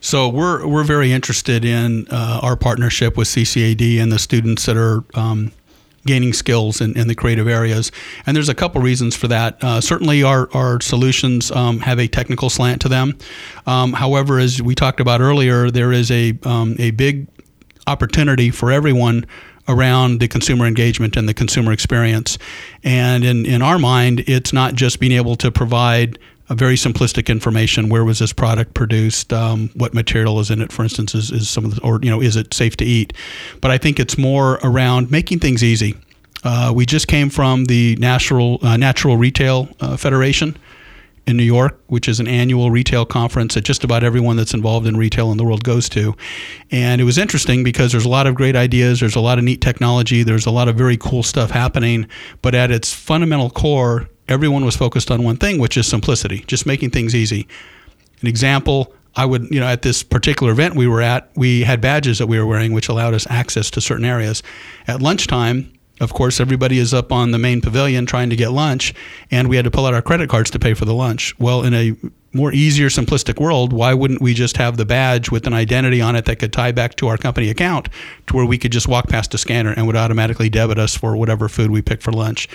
So 0.00 0.28
we're 0.28 0.66
we're 0.66 0.84
very 0.84 1.12
interested 1.12 1.64
in 1.64 2.06
uh, 2.10 2.40
our 2.42 2.56
partnership 2.56 3.16
with 3.16 3.28
CCAD 3.28 4.00
and 4.00 4.10
the 4.10 4.18
students 4.18 4.66
that 4.66 4.76
are 4.76 5.04
um, 5.14 5.52
gaining 6.08 6.32
skills 6.32 6.80
in, 6.80 6.96
in 6.98 7.06
the 7.06 7.14
creative 7.14 7.46
areas. 7.46 7.92
And 8.26 8.34
there's 8.34 8.48
a 8.48 8.54
couple 8.54 8.80
reasons 8.80 9.14
for 9.14 9.28
that. 9.28 9.62
Uh, 9.62 9.80
certainly, 9.80 10.22
our, 10.22 10.48
our 10.54 10.80
solutions 10.80 11.52
um, 11.52 11.80
have 11.80 12.00
a 12.00 12.08
technical 12.08 12.50
slant 12.50 12.80
to 12.82 12.88
them. 12.88 13.16
Um, 13.66 13.92
however, 13.92 14.38
as 14.40 14.60
we 14.60 14.74
talked 14.74 15.00
about 15.00 15.20
earlier, 15.20 15.70
there 15.70 15.92
is 15.92 16.10
a, 16.10 16.36
um, 16.42 16.74
a 16.78 16.90
big 16.92 17.28
opportunity 17.86 18.50
for 18.50 18.72
everyone 18.72 19.26
around 19.68 20.20
the 20.20 20.28
consumer 20.28 20.66
engagement 20.66 21.16
and 21.16 21.28
the 21.28 21.34
consumer 21.34 21.72
experience. 21.72 22.38
And 22.82 23.22
in, 23.22 23.44
in 23.44 23.60
our 23.60 23.78
mind, 23.78 24.24
it's 24.26 24.52
not 24.52 24.74
just 24.74 24.98
being 24.98 25.12
able 25.12 25.36
to 25.36 25.50
provide 25.50 26.18
very 26.54 26.76
simplistic 26.76 27.28
information. 27.28 27.88
Where 27.88 28.04
was 28.04 28.18
this 28.18 28.32
product 28.32 28.74
produced? 28.74 29.32
Um, 29.32 29.70
what 29.74 29.94
material 29.94 30.40
is 30.40 30.50
in 30.50 30.62
it? 30.62 30.72
For 30.72 30.82
instance, 30.82 31.14
is, 31.14 31.30
is 31.30 31.48
some 31.48 31.64
of 31.64 31.74
the, 31.74 31.82
or 31.82 32.00
you 32.02 32.10
know, 32.10 32.20
is 32.20 32.36
it 32.36 32.54
safe 32.54 32.76
to 32.78 32.84
eat? 32.84 33.12
But 33.60 33.70
I 33.70 33.78
think 33.78 34.00
it's 34.00 34.18
more 34.18 34.58
around 34.62 35.10
making 35.10 35.40
things 35.40 35.62
easy. 35.62 35.96
Uh, 36.44 36.72
we 36.74 36.86
just 36.86 37.08
came 37.08 37.30
from 37.30 37.64
the 37.64 37.96
National 37.96 38.58
uh, 38.62 38.76
National 38.76 39.16
Retail 39.16 39.68
uh, 39.80 39.96
Federation, 39.96 40.56
in 41.28 41.36
New 41.36 41.44
York, 41.44 41.78
which 41.88 42.08
is 42.08 42.20
an 42.20 42.26
annual 42.26 42.70
retail 42.70 43.04
conference 43.04 43.54
that 43.54 43.60
just 43.60 43.84
about 43.84 44.02
everyone 44.02 44.36
that's 44.36 44.54
involved 44.54 44.86
in 44.86 44.96
retail 44.96 45.30
in 45.30 45.36
the 45.36 45.44
world 45.44 45.62
goes 45.62 45.86
to. 45.90 46.16
And 46.70 47.02
it 47.02 47.04
was 47.04 47.18
interesting 47.18 47.62
because 47.62 47.92
there's 47.92 48.06
a 48.06 48.08
lot 48.08 48.26
of 48.26 48.34
great 48.34 48.56
ideas, 48.56 49.00
there's 49.00 49.14
a 49.14 49.20
lot 49.20 49.36
of 49.36 49.44
neat 49.44 49.60
technology, 49.60 50.22
there's 50.22 50.46
a 50.46 50.50
lot 50.50 50.68
of 50.68 50.76
very 50.76 50.96
cool 50.96 51.22
stuff 51.22 51.50
happening, 51.50 52.06
but 52.40 52.54
at 52.54 52.70
its 52.70 52.94
fundamental 52.94 53.50
core, 53.50 54.08
everyone 54.28 54.64
was 54.64 54.76
focused 54.76 55.10
on 55.10 55.22
one 55.22 55.36
thing, 55.36 55.58
which 55.58 55.76
is 55.76 55.86
simplicity, 55.86 56.44
just 56.46 56.66
making 56.66 56.90
things 56.90 57.14
easy. 57.14 57.48
An 58.20 58.26
example, 58.28 58.92
I 59.16 59.24
would, 59.24 59.50
you 59.50 59.60
know, 59.60 59.66
at 59.66 59.82
this 59.82 60.02
particular 60.02 60.52
event 60.52 60.74
we 60.74 60.86
were 60.86 61.02
at, 61.02 61.30
we 61.34 61.62
had 61.62 61.80
badges 61.80 62.18
that 62.18 62.26
we 62.26 62.38
were 62.38 62.46
wearing, 62.46 62.72
which 62.72 62.88
allowed 62.88 63.14
us 63.14 63.26
access 63.30 63.70
to 63.72 63.80
certain 63.80 64.04
areas. 64.04 64.42
At 64.86 65.02
lunchtime, 65.02 65.72
of 66.00 66.12
course, 66.12 66.38
everybody 66.38 66.78
is 66.78 66.94
up 66.94 67.10
on 67.10 67.32
the 67.32 67.38
main 67.38 67.60
pavilion 67.60 68.06
trying 68.06 68.30
to 68.30 68.36
get 68.36 68.52
lunch, 68.52 68.94
and 69.30 69.48
we 69.48 69.56
had 69.56 69.64
to 69.64 69.70
pull 69.70 69.86
out 69.86 69.94
our 69.94 70.02
credit 70.02 70.28
cards 70.28 70.50
to 70.50 70.58
pay 70.58 70.74
for 70.74 70.84
the 70.84 70.94
lunch. 70.94 71.36
Well, 71.40 71.64
in 71.64 71.74
a 71.74 71.96
more 72.32 72.52
easier, 72.52 72.88
simplistic 72.88 73.40
world, 73.40 73.72
why 73.72 73.94
wouldn't 73.94 74.20
we 74.20 74.34
just 74.34 74.58
have 74.58 74.76
the 74.76 74.84
badge 74.84 75.30
with 75.30 75.46
an 75.46 75.54
identity 75.54 76.00
on 76.00 76.14
it 76.14 76.26
that 76.26 76.36
could 76.36 76.52
tie 76.52 76.72
back 76.72 76.94
to 76.96 77.08
our 77.08 77.16
company 77.16 77.48
account 77.48 77.88
to 78.26 78.36
where 78.36 78.44
we 78.44 78.58
could 78.58 78.70
just 78.70 78.86
walk 78.86 79.08
past 79.08 79.34
a 79.34 79.38
scanner 79.38 79.72
and 79.72 79.86
would 79.86 79.96
automatically 79.96 80.48
debit 80.48 80.78
us 80.78 80.94
for 80.94 81.16
whatever 81.16 81.48
food 81.48 81.70
we 81.70 81.82
picked 81.82 82.02
for 82.02 82.12
lunch? 82.12 82.48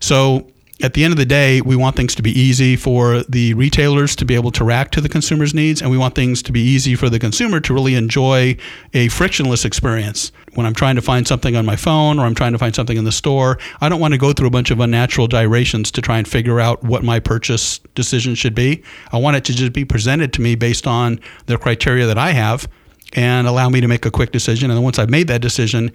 So 0.00 0.50
at 0.80 0.94
the 0.94 1.02
end 1.02 1.12
of 1.12 1.18
the 1.18 1.26
day, 1.26 1.60
we 1.60 1.74
want 1.74 1.96
things 1.96 2.14
to 2.14 2.22
be 2.22 2.30
easy 2.30 2.76
for 2.76 3.24
the 3.24 3.52
retailers 3.54 4.14
to 4.16 4.24
be 4.24 4.36
able 4.36 4.52
to 4.52 4.64
react 4.64 4.94
to 4.94 5.00
the 5.00 5.08
consumer's 5.08 5.52
needs, 5.52 5.82
and 5.82 5.90
we 5.90 5.98
want 5.98 6.14
things 6.14 6.40
to 6.42 6.52
be 6.52 6.60
easy 6.60 6.94
for 6.94 7.10
the 7.10 7.18
consumer 7.18 7.58
to 7.58 7.74
really 7.74 7.96
enjoy 7.96 8.56
a 8.94 9.08
frictionless 9.08 9.64
experience. 9.64 10.30
When 10.54 10.66
I'm 10.66 10.74
trying 10.74 10.94
to 10.94 11.02
find 11.02 11.26
something 11.26 11.56
on 11.56 11.66
my 11.66 11.74
phone 11.74 12.20
or 12.20 12.26
I'm 12.26 12.34
trying 12.34 12.52
to 12.52 12.58
find 12.58 12.74
something 12.74 12.96
in 12.96 13.04
the 13.04 13.12
store, 13.12 13.58
I 13.80 13.88
don't 13.88 14.00
want 14.00 14.14
to 14.14 14.18
go 14.18 14.32
through 14.32 14.48
a 14.48 14.52
bunch 14.52 14.70
of 14.70 14.78
unnatural 14.78 15.26
gyrations 15.26 15.90
to 15.92 16.00
try 16.00 16.18
and 16.18 16.28
figure 16.28 16.60
out 16.60 16.84
what 16.84 17.02
my 17.02 17.18
purchase 17.18 17.78
decision 17.96 18.36
should 18.36 18.54
be. 18.54 18.82
I 19.10 19.18
want 19.18 19.36
it 19.36 19.44
to 19.46 19.54
just 19.54 19.72
be 19.72 19.84
presented 19.84 20.32
to 20.34 20.40
me 20.40 20.54
based 20.54 20.86
on 20.86 21.18
the 21.46 21.58
criteria 21.58 22.06
that 22.06 22.18
I 22.18 22.30
have 22.30 22.68
and 23.14 23.48
allow 23.48 23.68
me 23.68 23.80
to 23.80 23.88
make 23.88 24.06
a 24.06 24.10
quick 24.10 24.32
decision. 24.32 24.70
And 24.70 24.76
then 24.76 24.84
once 24.84 24.98
I've 24.98 25.10
made 25.10 25.28
that 25.28 25.40
decision, 25.40 25.92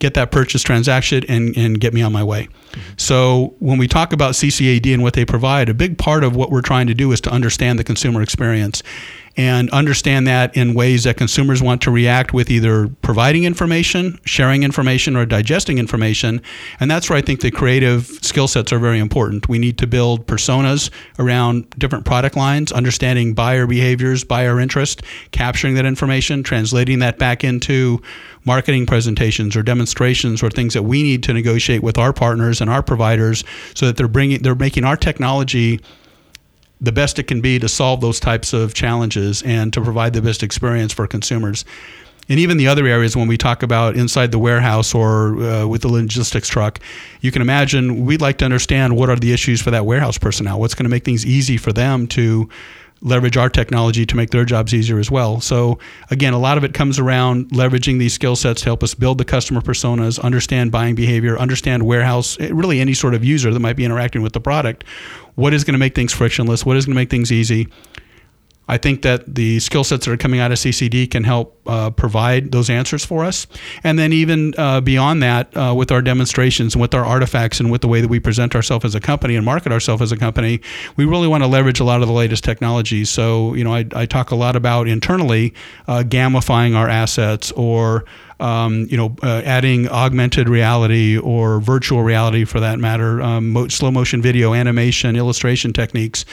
get 0.00 0.14
that 0.14 0.32
purchase 0.32 0.62
transaction 0.62 1.24
and, 1.28 1.56
and 1.56 1.78
get 1.78 1.94
me 1.94 2.02
on 2.02 2.12
my 2.12 2.24
way. 2.24 2.48
So 2.96 3.54
when 3.60 3.78
we 3.78 3.86
talk 3.86 4.12
about 4.12 4.32
CCAD 4.32 4.92
and 4.92 5.02
what 5.02 5.14
they 5.14 5.24
provide, 5.24 5.68
a 5.68 5.74
big 5.74 5.96
part 5.96 6.24
of 6.24 6.34
what 6.34 6.50
we're 6.50 6.62
trying 6.62 6.88
to 6.88 6.94
do 6.94 7.12
is 7.12 7.20
to 7.22 7.30
understand 7.30 7.78
the 7.78 7.84
consumer 7.84 8.22
experience 8.22 8.82
and 9.40 9.70
understand 9.70 10.26
that 10.26 10.54
in 10.54 10.74
ways 10.74 11.04
that 11.04 11.16
consumers 11.16 11.62
want 11.62 11.80
to 11.80 11.90
react 11.90 12.34
with 12.34 12.50
either 12.50 12.88
providing 13.00 13.44
information, 13.44 14.20
sharing 14.26 14.64
information, 14.64 15.16
or 15.16 15.24
digesting 15.24 15.78
information. 15.78 16.42
And 16.78 16.90
that's 16.90 17.08
where 17.08 17.16
I 17.16 17.22
think 17.22 17.40
the 17.40 17.50
creative 17.50 18.04
skill 18.20 18.48
sets 18.48 18.70
are 18.70 18.78
very 18.78 18.98
important. 18.98 19.48
We 19.48 19.58
need 19.58 19.78
to 19.78 19.86
build 19.86 20.26
personas 20.26 20.90
around 21.18 21.70
different 21.78 22.04
product 22.04 22.36
lines, 22.36 22.70
understanding 22.70 23.32
buyer 23.32 23.66
behaviors, 23.66 24.24
buyer 24.24 24.60
interest, 24.60 25.00
capturing 25.30 25.74
that 25.76 25.86
information, 25.86 26.42
translating 26.42 26.98
that 26.98 27.18
back 27.18 27.42
into 27.42 28.02
marketing 28.44 28.84
presentations 28.84 29.56
or 29.56 29.62
demonstrations 29.62 30.42
or 30.42 30.50
things 30.50 30.74
that 30.74 30.82
we 30.82 31.02
need 31.02 31.22
to 31.22 31.32
negotiate 31.32 31.82
with 31.82 31.96
our 31.96 32.12
partners 32.12 32.60
and 32.60 32.68
our 32.68 32.82
providers 32.82 33.42
so 33.74 33.86
that 33.86 33.96
they're 33.96 34.06
bringing 34.06 34.42
they're 34.42 34.54
making 34.54 34.84
our 34.84 34.96
technology 34.96 35.80
the 36.80 36.92
best 36.92 37.18
it 37.18 37.24
can 37.24 37.40
be 37.40 37.58
to 37.58 37.68
solve 37.68 38.00
those 38.00 38.20
types 38.20 38.52
of 38.52 38.74
challenges 38.74 39.42
and 39.42 39.72
to 39.72 39.80
provide 39.80 40.12
the 40.12 40.22
best 40.22 40.42
experience 40.42 40.92
for 40.92 41.06
consumers. 41.06 41.64
And 42.28 42.38
even 42.38 42.58
the 42.58 42.68
other 42.68 42.86
areas, 42.86 43.16
when 43.16 43.26
we 43.26 43.36
talk 43.36 43.64
about 43.64 43.96
inside 43.96 44.30
the 44.30 44.38
warehouse 44.38 44.94
or 44.94 45.42
uh, 45.42 45.66
with 45.66 45.82
the 45.82 45.88
logistics 45.88 46.48
truck, 46.48 46.78
you 47.20 47.32
can 47.32 47.42
imagine 47.42 48.04
we'd 48.04 48.20
like 48.20 48.38
to 48.38 48.44
understand 48.44 48.96
what 48.96 49.10
are 49.10 49.16
the 49.16 49.32
issues 49.32 49.60
for 49.60 49.72
that 49.72 49.84
warehouse 49.84 50.16
personnel. 50.16 50.60
What's 50.60 50.74
going 50.74 50.84
to 50.84 50.90
make 50.90 51.04
things 51.04 51.26
easy 51.26 51.56
for 51.56 51.72
them 51.72 52.06
to 52.08 52.48
leverage 53.02 53.36
our 53.36 53.48
technology 53.48 54.04
to 54.04 54.16
make 54.16 54.30
their 54.30 54.44
jobs 54.44 54.74
easier 54.74 54.98
as 54.98 55.10
well. 55.10 55.40
So 55.40 55.78
again, 56.10 56.32
a 56.32 56.38
lot 56.38 56.58
of 56.58 56.64
it 56.64 56.74
comes 56.74 56.98
around 56.98 57.48
leveraging 57.48 57.98
these 57.98 58.12
skill 58.12 58.36
sets 58.36 58.60
to 58.60 58.66
help 58.66 58.82
us 58.82 58.94
build 58.94 59.18
the 59.18 59.24
customer 59.24 59.60
personas, 59.60 60.20
understand 60.20 60.70
buying 60.70 60.94
behavior, 60.94 61.38
understand 61.38 61.86
warehouse, 61.86 62.38
eh, 62.40 62.50
really 62.52 62.80
any 62.80 62.94
sort 62.94 63.14
of 63.14 63.24
user 63.24 63.52
that 63.52 63.60
might 63.60 63.76
be 63.76 63.84
interacting 63.84 64.22
with 64.22 64.34
the 64.34 64.40
product. 64.40 64.84
What 65.34 65.54
is 65.54 65.64
going 65.64 65.72
to 65.72 65.78
make 65.78 65.94
things 65.94 66.12
frictionless? 66.12 66.66
What 66.66 66.76
is 66.76 66.84
going 66.84 66.94
to 66.94 67.00
make 67.00 67.10
things 67.10 67.32
easy? 67.32 67.68
I 68.70 68.78
think 68.78 69.02
that 69.02 69.34
the 69.34 69.58
skill 69.58 69.82
sets 69.82 70.06
that 70.06 70.12
are 70.12 70.16
coming 70.16 70.38
out 70.38 70.52
of 70.52 70.58
CCD 70.58 71.10
can 71.10 71.24
help 71.24 71.60
uh, 71.66 71.90
provide 71.90 72.52
those 72.52 72.70
answers 72.70 73.04
for 73.04 73.24
us. 73.24 73.48
And 73.82 73.98
then, 73.98 74.12
even 74.12 74.54
uh, 74.56 74.80
beyond 74.80 75.24
that, 75.24 75.56
uh, 75.56 75.74
with 75.76 75.90
our 75.90 76.00
demonstrations 76.00 76.74
and 76.74 76.80
with 76.80 76.94
our 76.94 77.04
artifacts 77.04 77.58
and 77.58 77.72
with 77.72 77.80
the 77.80 77.88
way 77.88 78.00
that 78.00 78.06
we 78.06 78.20
present 78.20 78.54
ourselves 78.54 78.84
as 78.84 78.94
a 78.94 79.00
company 79.00 79.34
and 79.34 79.44
market 79.44 79.72
ourselves 79.72 80.00
as 80.02 80.12
a 80.12 80.16
company, 80.16 80.60
we 80.96 81.04
really 81.04 81.26
want 81.26 81.42
to 81.42 81.48
leverage 81.48 81.80
a 81.80 81.84
lot 81.84 82.00
of 82.00 82.06
the 82.06 82.14
latest 82.14 82.44
technologies. 82.44 83.10
So, 83.10 83.54
you 83.54 83.64
know, 83.64 83.74
I, 83.74 83.86
I 83.94 84.06
talk 84.06 84.30
a 84.30 84.36
lot 84.36 84.54
about 84.54 84.86
internally 84.86 85.52
uh, 85.88 86.04
gamifying 86.06 86.76
our 86.76 86.88
assets 86.88 87.50
or 87.52 88.04
um, 88.40 88.86
you 88.90 88.96
know, 88.96 89.14
uh, 89.22 89.42
adding 89.44 89.88
augmented 89.88 90.48
reality 90.48 91.18
or 91.18 91.60
virtual 91.60 92.02
reality 92.02 92.44
for 92.44 92.60
that 92.60 92.78
matter, 92.78 93.20
um, 93.22 93.50
mo- 93.50 93.68
slow 93.68 93.90
motion 93.90 94.22
video, 94.22 94.54
animation, 94.54 95.16
illustration 95.16 95.72
techniques. 95.72 96.24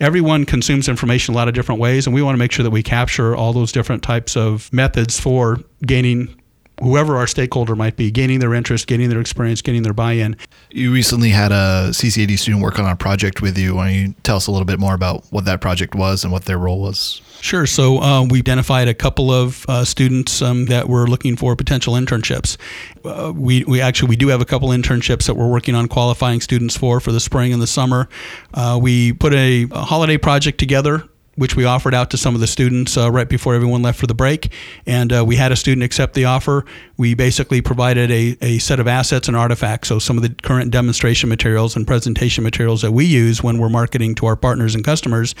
Everyone 0.00 0.44
consumes 0.44 0.88
information 0.88 1.34
a 1.34 1.36
lot 1.36 1.48
of 1.48 1.54
different 1.54 1.80
ways, 1.80 2.06
and 2.06 2.14
we 2.14 2.22
want 2.22 2.34
to 2.34 2.38
make 2.38 2.52
sure 2.52 2.62
that 2.62 2.70
we 2.70 2.82
capture 2.82 3.34
all 3.34 3.52
those 3.52 3.72
different 3.72 4.02
types 4.02 4.36
of 4.36 4.72
methods 4.72 5.18
for 5.18 5.58
gaining 5.84 6.37
whoever 6.82 7.16
our 7.16 7.26
stakeholder 7.26 7.74
might 7.74 7.96
be, 7.96 8.10
gaining 8.10 8.40
their 8.40 8.54
interest, 8.54 8.86
gaining 8.86 9.08
their 9.08 9.20
experience, 9.20 9.62
getting 9.62 9.82
their 9.82 9.92
buy-in. 9.92 10.36
You 10.70 10.92
recently 10.92 11.30
had 11.30 11.52
a 11.52 11.90
CCAD 11.90 12.38
student 12.38 12.62
work 12.62 12.78
on 12.78 12.86
a 12.86 12.96
project 12.96 13.42
with 13.42 13.58
you. 13.58 13.76
Why 13.76 13.86
don't 13.86 13.94
you 13.94 14.14
tell 14.22 14.36
us 14.36 14.46
a 14.46 14.50
little 14.50 14.66
bit 14.66 14.78
more 14.78 14.94
about 14.94 15.24
what 15.30 15.44
that 15.46 15.60
project 15.60 15.94
was 15.94 16.24
and 16.24 16.32
what 16.32 16.44
their 16.44 16.58
role 16.58 16.80
was? 16.80 17.20
Sure. 17.40 17.66
So 17.66 18.00
uh, 18.00 18.24
we 18.24 18.38
identified 18.38 18.88
a 18.88 18.94
couple 18.94 19.30
of 19.30 19.64
uh, 19.68 19.84
students 19.84 20.42
um, 20.42 20.66
that 20.66 20.88
were 20.88 21.06
looking 21.06 21.36
for 21.36 21.54
potential 21.54 21.94
internships. 21.94 22.56
Uh, 23.04 23.32
we, 23.34 23.64
we 23.64 23.80
actually 23.80 24.08
we 24.08 24.16
do 24.16 24.28
have 24.28 24.40
a 24.40 24.44
couple 24.44 24.68
internships 24.70 25.26
that 25.26 25.34
we're 25.34 25.48
working 25.48 25.74
on 25.74 25.86
qualifying 25.86 26.40
students 26.40 26.76
for 26.76 27.00
for 27.00 27.12
the 27.12 27.20
spring 27.20 27.52
and 27.52 27.62
the 27.62 27.66
summer. 27.66 28.08
Uh, 28.54 28.78
we 28.80 29.12
put 29.12 29.32
a, 29.34 29.66
a 29.70 29.82
holiday 29.82 30.18
project 30.18 30.58
together 30.58 31.08
which 31.38 31.54
we 31.54 31.64
offered 31.64 31.94
out 31.94 32.10
to 32.10 32.16
some 32.16 32.34
of 32.34 32.40
the 32.40 32.46
students 32.46 32.96
uh, 32.96 33.10
right 33.10 33.28
before 33.28 33.54
everyone 33.54 33.80
left 33.80 33.98
for 33.98 34.08
the 34.08 34.14
break. 34.14 34.52
And 34.86 35.12
uh, 35.12 35.24
we 35.24 35.36
had 35.36 35.52
a 35.52 35.56
student 35.56 35.84
accept 35.84 36.14
the 36.14 36.24
offer. 36.24 36.64
We 36.96 37.14
basically 37.14 37.62
provided 37.62 38.10
a, 38.10 38.36
a 38.40 38.58
set 38.58 38.80
of 38.80 38.88
assets 38.88 39.28
and 39.28 39.36
artifacts. 39.36 39.88
So, 39.88 39.98
some 39.98 40.16
of 40.16 40.22
the 40.22 40.30
current 40.42 40.72
demonstration 40.72 41.28
materials 41.28 41.76
and 41.76 41.86
presentation 41.86 42.42
materials 42.42 42.82
that 42.82 42.92
we 42.92 43.04
use 43.04 43.42
when 43.42 43.58
we're 43.58 43.68
marketing 43.68 44.16
to 44.16 44.26
our 44.26 44.36
partners 44.36 44.74
and 44.74 44.84
customers, 44.84 45.34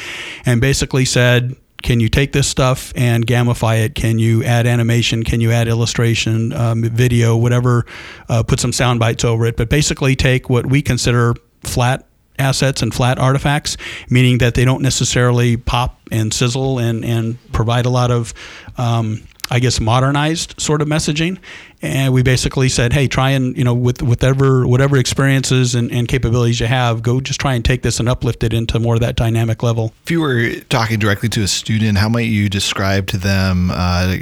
and 0.46 0.60
basically 0.60 1.04
said, 1.04 1.56
can 1.82 2.00
you 2.00 2.08
take 2.08 2.32
this 2.32 2.48
stuff 2.48 2.92
and 2.96 3.26
gamify 3.26 3.84
it? 3.84 3.94
Can 3.94 4.18
you 4.18 4.42
add 4.42 4.66
animation? 4.66 5.22
Can 5.22 5.40
you 5.40 5.52
add 5.52 5.68
illustration, 5.68 6.52
um, 6.52 6.82
video, 6.82 7.36
whatever? 7.36 7.86
Uh, 8.28 8.42
put 8.42 8.58
some 8.60 8.72
sound 8.72 8.98
bites 8.98 9.24
over 9.24 9.46
it. 9.46 9.56
But 9.56 9.68
basically, 9.68 10.16
take 10.16 10.50
what 10.50 10.66
we 10.66 10.82
consider 10.82 11.34
flat 11.62 12.06
assets 12.38 12.82
and 12.82 12.94
flat 12.94 13.18
artifacts, 13.18 13.76
meaning 14.08 14.38
that 14.38 14.54
they 14.54 14.64
don't 14.64 14.82
necessarily 14.82 15.56
pop 15.56 15.98
and 16.10 16.32
sizzle 16.32 16.78
and, 16.78 17.04
and 17.04 17.38
provide 17.52 17.86
a 17.86 17.90
lot 17.90 18.10
of 18.10 18.34
um, 18.76 19.22
I 19.50 19.60
guess 19.60 19.80
modernized 19.80 20.60
sort 20.60 20.82
of 20.82 20.88
messaging, 20.88 21.38
and 21.80 22.12
we 22.12 22.22
basically 22.22 22.68
said, 22.68 22.92
hey, 22.92 23.08
try 23.08 23.30
and 23.30 23.56
you 23.56 23.64
know 23.64 23.74
with 23.74 24.02
whatever 24.02 24.66
whatever 24.66 24.98
experiences 24.98 25.74
and, 25.74 25.90
and 25.90 26.06
capabilities 26.06 26.60
you 26.60 26.66
have, 26.66 27.02
go 27.02 27.20
just 27.20 27.40
try 27.40 27.54
and 27.54 27.64
take 27.64 27.82
this 27.82 27.98
and 27.98 28.08
uplift 28.08 28.42
it 28.42 28.52
into 28.52 28.78
more 28.78 28.94
of 28.94 29.00
that 29.00 29.16
dynamic 29.16 29.62
level. 29.62 29.94
If 30.04 30.10
you 30.10 30.20
were 30.20 30.60
talking 30.68 30.98
directly 30.98 31.28
to 31.30 31.42
a 31.42 31.48
student, 31.48 31.96
how 31.98 32.08
might 32.08 32.28
you 32.28 32.48
describe 32.50 33.06
to 33.08 33.18
them? 33.18 33.70
Uh, 33.72 34.16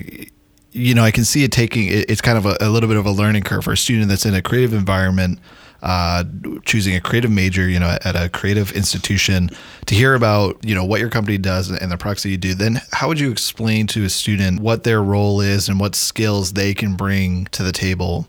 you 0.70 0.94
know, 0.94 1.02
I 1.02 1.10
can 1.10 1.24
see 1.24 1.42
it 1.42 1.50
taking 1.50 1.88
it's 1.88 2.20
kind 2.20 2.38
of 2.38 2.46
a, 2.46 2.56
a 2.60 2.68
little 2.68 2.88
bit 2.88 2.98
of 2.98 3.06
a 3.06 3.10
learning 3.10 3.42
curve 3.42 3.64
for 3.64 3.72
a 3.72 3.76
student 3.76 4.08
that's 4.08 4.26
in 4.26 4.34
a 4.34 4.42
creative 4.42 4.74
environment 4.74 5.40
uh, 5.86 6.24
choosing 6.64 6.96
a 6.96 7.00
creative 7.00 7.30
major, 7.30 7.68
you 7.68 7.78
know, 7.78 7.96
at 8.04 8.16
a 8.16 8.28
creative 8.28 8.72
institution 8.72 9.48
to 9.86 9.94
hear 9.94 10.14
about, 10.14 10.58
you 10.64 10.74
know, 10.74 10.84
what 10.84 10.98
your 10.98 11.08
company 11.08 11.38
does 11.38 11.70
and 11.70 11.92
the 11.92 11.96
products 11.96 12.24
that 12.24 12.30
you 12.30 12.36
do, 12.36 12.54
then 12.54 12.80
how 12.90 13.06
would 13.06 13.20
you 13.20 13.30
explain 13.30 13.86
to 13.86 14.04
a 14.04 14.08
student 14.08 14.58
what 14.58 14.82
their 14.82 15.00
role 15.00 15.40
is 15.40 15.68
and 15.68 15.78
what 15.78 15.94
skills 15.94 16.54
they 16.54 16.74
can 16.74 16.96
bring 16.96 17.44
to 17.46 17.62
the 17.62 17.70
table? 17.70 18.26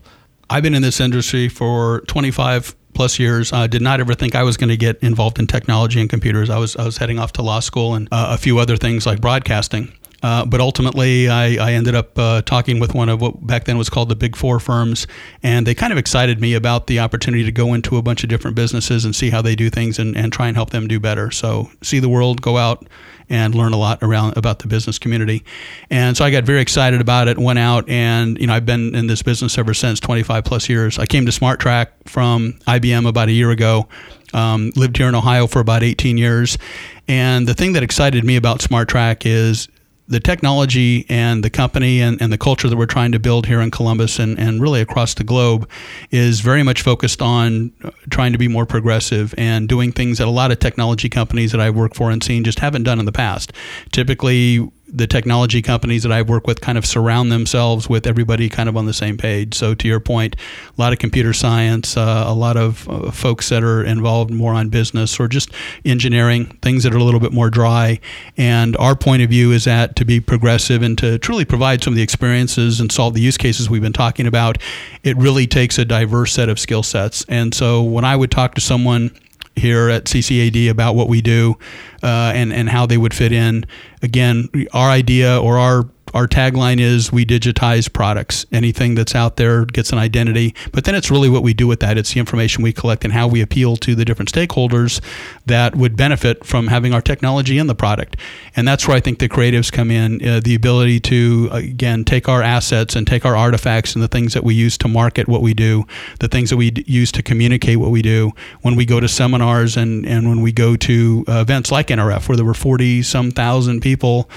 I've 0.48 0.62
been 0.62 0.74
in 0.74 0.82
this 0.82 1.00
industry 1.00 1.48
for 1.48 2.02
25 2.02 2.76
plus 2.94 3.18
years. 3.18 3.52
I 3.52 3.66
did 3.66 3.82
not 3.82 3.98
ever 3.98 4.14
think 4.14 4.36
I 4.36 4.44
was 4.44 4.56
going 4.56 4.70
to 4.70 4.76
get 4.76 5.02
involved 5.02 5.40
in 5.40 5.48
technology 5.48 6.00
and 6.00 6.08
computers. 6.08 6.50
I 6.50 6.58
was 6.58 6.76
I 6.76 6.84
was 6.84 6.96
heading 6.96 7.18
off 7.18 7.32
to 7.34 7.42
law 7.42 7.58
school 7.58 7.96
and 7.96 8.06
uh, 8.12 8.28
a 8.30 8.38
few 8.38 8.60
other 8.60 8.76
things 8.76 9.04
like 9.04 9.20
broadcasting. 9.20 9.92
Uh, 10.22 10.44
but 10.44 10.60
ultimately, 10.60 11.28
I, 11.28 11.54
I 11.68 11.72
ended 11.72 11.94
up 11.94 12.18
uh, 12.18 12.42
talking 12.42 12.80
with 12.80 12.94
one 12.94 13.08
of 13.08 13.20
what 13.20 13.46
back 13.46 13.64
then 13.64 13.78
was 13.78 13.88
called 13.88 14.08
the 14.08 14.16
Big 14.16 14.34
Four 14.34 14.58
firms, 14.58 15.06
and 15.42 15.66
they 15.66 15.74
kind 15.74 15.92
of 15.92 15.98
excited 15.98 16.40
me 16.40 16.54
about 16.54 16.88
the 16.88 16.98
opportunity 16.98 17.44
to 17.44 17.52
go 17.52 17.72
into 17.74 17.96
a 17.96 18.02
bunch 18.02 18.24
of 18.24 18.28
different 18.28 18.56
businesses 18.56 19.04
and 19.04 19.14
see 19.14 19.30
how 19.30 19.42
they 19.42 19.54
do 19.54 19.70
things 19.70 19.98
and, 19.98 20.16
and 20.16 20.32
try 20.32 20.48
and 20.48 20.56
help 20.56 20.70
them 20.70 20.88
do 20.88 20.98
better. 20.98 21.30
So, 21.30 21.70
see 21.82 22.00
the 22.00 22.08
world, 22.08 22.42
go 22.42 22.56
out 22.56 22.86
and 23.30 23.54
learn 23.54 23.72
a 23.72 23.76
lot 23.76 24.02
around 24.02 24.36
about 24.36 24.60
the 24.60 24.68
business 24.68 24.98
community. 24.98 25.44
And 25.90 26.16
so 26.16 26.24
I 26.24 26.30
got 26.30 26.44
very 26.44 26.60
excited 26.60 27.00
about 27.00 27.28
it, 27.28 27.38
went 27.38 27.58
out, 27.58 27.88
and 27.88 28.38
you 28.40 28.46
know 28.46 28.54
I've 28.54 28.66
been 28.66 28.94
in 28.94 29.06
this 29.06 29.22
business 29.22 29.58
ever 29.58 29.74
since, 29.74 30.00
25 30.00 30.44
plus 30.44 30.68
years. 30.68 30.98
I 30.98 31.06
came 31.06 31.26
to 31.26 31.32
Smartrac 31.32 31.88
from 32.06 32.54
IBM 32.66 33.06
about 33.06 33.28
a 33.28 33.32
year 33.32 33.50
ago. 33.50 33.88
Um, 34.34 34.72
lived 34.76 34.98
here 34.98 35.08
in 35.08 35.14
Ohio 35.14 35.46
for 35.46 35.60
about 35.60 35.82
18 35.82 36.18
years, 36.18 36.58
and 37.06 37.48
the 37.48 37.54
thing 37.54 37.72
that 37.72 37.82
excited 37.82 38.24
me 38.24 38.36
about 38.36 38.60
Smartrac 38.60 39.22
is 39.24 39.68
the 40.08 40.20
technology 40.20 41.04
and 41.08 41.44
the 41.44 41.50
company 41.50 42.00
and, 42.00 42.20
and 42.20 42.32
the 42.32 42.38
culture 42.38 42.68
that 42.68 42.76
we're 42.76 42.86
trying 42.86 43.12
to 43.12 43.18
build 43.18 43.46
here 43.46 43.60
in 43.60 43.70
Columbus 43.70 44.18
and, 44.18 44.38
and 44.38 44.60
really 44.60 44.80
across 44.80 45.14
the 45.14 45.24
globe 45.24 45.68
is 46.10 46.40
very 46.40 46.62
much 46.62 46.82
focused 46.82 47.20
on 47.20 47.72
uh, 47.84 47.90
trying 48.10 48.32
to 48.32 48.38
be 48.38 48.48
more 48.48 48.64
progressive 48.64 49.34
and 49.36 49.68
doing 49.68 49.92
things 49.92 50.18
that 50.18 50.26
a 50.26 50.30
lot 50.30 50.50
of 50.50 50.58
technology 50.58 51.08
companies 51.08 51.52
that 51.52 51.60
I 51.60 51.68
work 51.70 51.94
for 51.94 52.10
and 52.10 52.24
seen 52.24 52.42
just 52.42 52.58
haven't 52.58 52.84
done 52.84 52.98
in 52.98 53.04
the 53.04 53.12
past. 53.12 53.52
Typically, 53.92 54.66
the 54.90 55.06
technology 55.06 55.60
companies 55.60 56.02
that 56.02 56.12
I 56.12 56.22
work 56.22 56.46
with 56.46 56.60
kind 56.60 56.78
of 56.78 56.86
surround 56.86 57.30
themselves 57.30 57.88
with 57.88 58.06
everybody 58.06 58.48
kind 58.48 58.68
of 58.68 58.76
on 58.76 58.86
the 58.86 58.92
same 58.92 59.16
page. 59.16 59.54
So 59.54 59.74
to 59.74 59.88
your 59.88 60.00
point, 60.00 60.36
a 60.76 60.80
lot 60.80 60.92
of 60.92 60.98
computer 60.98 61.32
science, 61.32 61.96
uh, 61.96 62.24
a 62.26 62.34
lot 62.34 62.56
of 62.56 62.88
uh, 62.88 63.10
folks 63.10 63.48
that 63.50 63.62
are 63.62 63.84
involved 63.84 64.30
more 64.30 64.54
on 64.54 64.68
business 64.70 65.20
or 65.20 65.28
just 65.28 65.50
engineering, 65.84 66.46
things 66.62 66.84
that 66.84 66.94
are 66.94 66.98
a 66.98 67.04
little 67.04 67.20
bit 67.20 67.32
more 67.32 67.50
dry. 67.50 68.00
And 68.36 68.76
our 68.78 68.96
point 68.96 69.22
of 69.22 69.28
view 69.28 69.52
is 69.52 69.64
that 69.64 69.96
to 69.96 70.04
be 70.04 70.20
progressive 70.20 70.82
and 70.82 70.96
to 70.98 71.18
truly 71.18 71.44
provide 71.44 71.82
some 71.82 71.92
of 71.92 71.96
the 71.96 72.02
experiences 72.02 72.80
and 72.80 72.90
solve 72.90 73.14
the 73.14 73.20
use 73.20 73.36
cases 73.36 73.68
we've 73.68 73.82
been 73.82 73.92
talking 73.92 74.26
about, 74.26 74.58
it 75.02 75.16
really 75.16 75.46
takes 75.46 75.78
a 75.78 75.84
diverse 75.84 76.32
set 76.32 76.48
of 76.48 76.58
skill 76.58 76.82
sets. 76.82 77.24
And 77.28 77.54
so 77.54 77.82
when 77.82 78.04
I 78.04 78.16
would 78.16 78.30
talk 78.30 78.54
to 78.54 78.60
someone 78.60 79.10
here 79.58 79.88
at 79.88 80.04
CCAD 80.04 80.70
about 80.70 80.94
what 80.94 81.08
we 81.08 81.20
do 81.20 81.56
uh, 82.02 82.32
and 82.34 82.52
and 82.52 82.68
how 82.68 82.86
they 82.86 82.96
would 82.96 83.14
fit 83.14 83.32
in. 83.32 83.64
Again, 84.02 84.48
our 84.72 84.90
idea 84.90 85.40
or 85.40 85.58
our 85.58 85.88
our 86.18 86.26
tagline 86.26 86.80
is 86.80 87.12
we 87.12 87.24
digitize 87.24 87.90
products. 87.92 88.44
Anything 88.50 88.96
that's 88.96 89.14
out 89.14 89.36
there 89.36 89.64
gets 89.64 89.92
an 89.92 89.98
identity, 89.98 90.52
but 90.72 90.82
then 90.82 90.96
it's 90.96 91.12
really 91.12 91.28
what 91.28 91.44
we 91.44 91.54
do 91.54 91.68
with 91.68 91.78
that. 91.78 91.96
It's 91.96 92.12
the 92.12 92.18
information 92.18 92.64
we 92.64 92.72
collect 92.72 93.04
and 93.04 93.12
how 93.12 93.28
we 93.28 93.40
appeal 93.40 93.76
to 93.76 93.94
the 93.94 94.04
different 94.04 94.32
stakeholders 94.32 95.00
that 95.46 95.76
would 95.76 95.96
benefit 95.96 96.44
from 96.44 96.66
having 96.66 96.92
our 96.92 97.00
technology 97.00 97.56
in 97.56 97.68
the 97.68 97.74
product. 97.76 98.16
And 98.56 98.66
that's 98.66 98.88
where 98.88 98.96
I 98.96 99.00
think 99.00 99.20
the 99.20 99.28
creatives 99.28 99.70
come 99.70 99.92
in 99.92 100.26
uh, 100.26 100.40
the 100.40 100.56
ability 100.56 100.98
to, 101.00 101.50
again, 101.52 102.04
take 102.04 102.28
our 102.28 102.42
assets 102.42 102.96
and 102.96 103.06
take 103.06 103.24
our 103.24 103.36
artifacts 103.36 103.94
and 103.94 104.02
the 104.02 104.08
things 104.08 104.34
that 104.34 104.42
we 104.42 104.56
use 104.56 104.76
to 104.78 104.88
market 104.88 105.28
what 105.28 105.40
we 105.40 105.54
do, 105.54 105.84
the 106.18 106.26
things 106.26 106.50
that 106.50 106.56
we 106.56 106.72
d- 106.72 106.84
use 106.88 107.12
to 107.12 107.22
communicate 107.22 107.78
what 107.78 107.92
we 107.92 108.02
do 108.02 108.32
when 108.62 108.74
we 108.74 108.84
go 108.84 108.98
to 108.98 109.06
seminars 109.06 109.76
and, 109.76 110.04
and 110.04 110.28
when 110.28 110.40
we 110.40 110.50
go 110.50 110.74
to 110.74 111.24
uh, 111.28 111.34
events 111.34 111.70
like 111.70 111.86
NRF, 111.86 112.28
where 112.28 112.34
there 112.34 112.44
were 112.44 112.54
40 112.54 113.04
some 113.04 113.30
thousand 113.30 113.82
people 113.82 114.28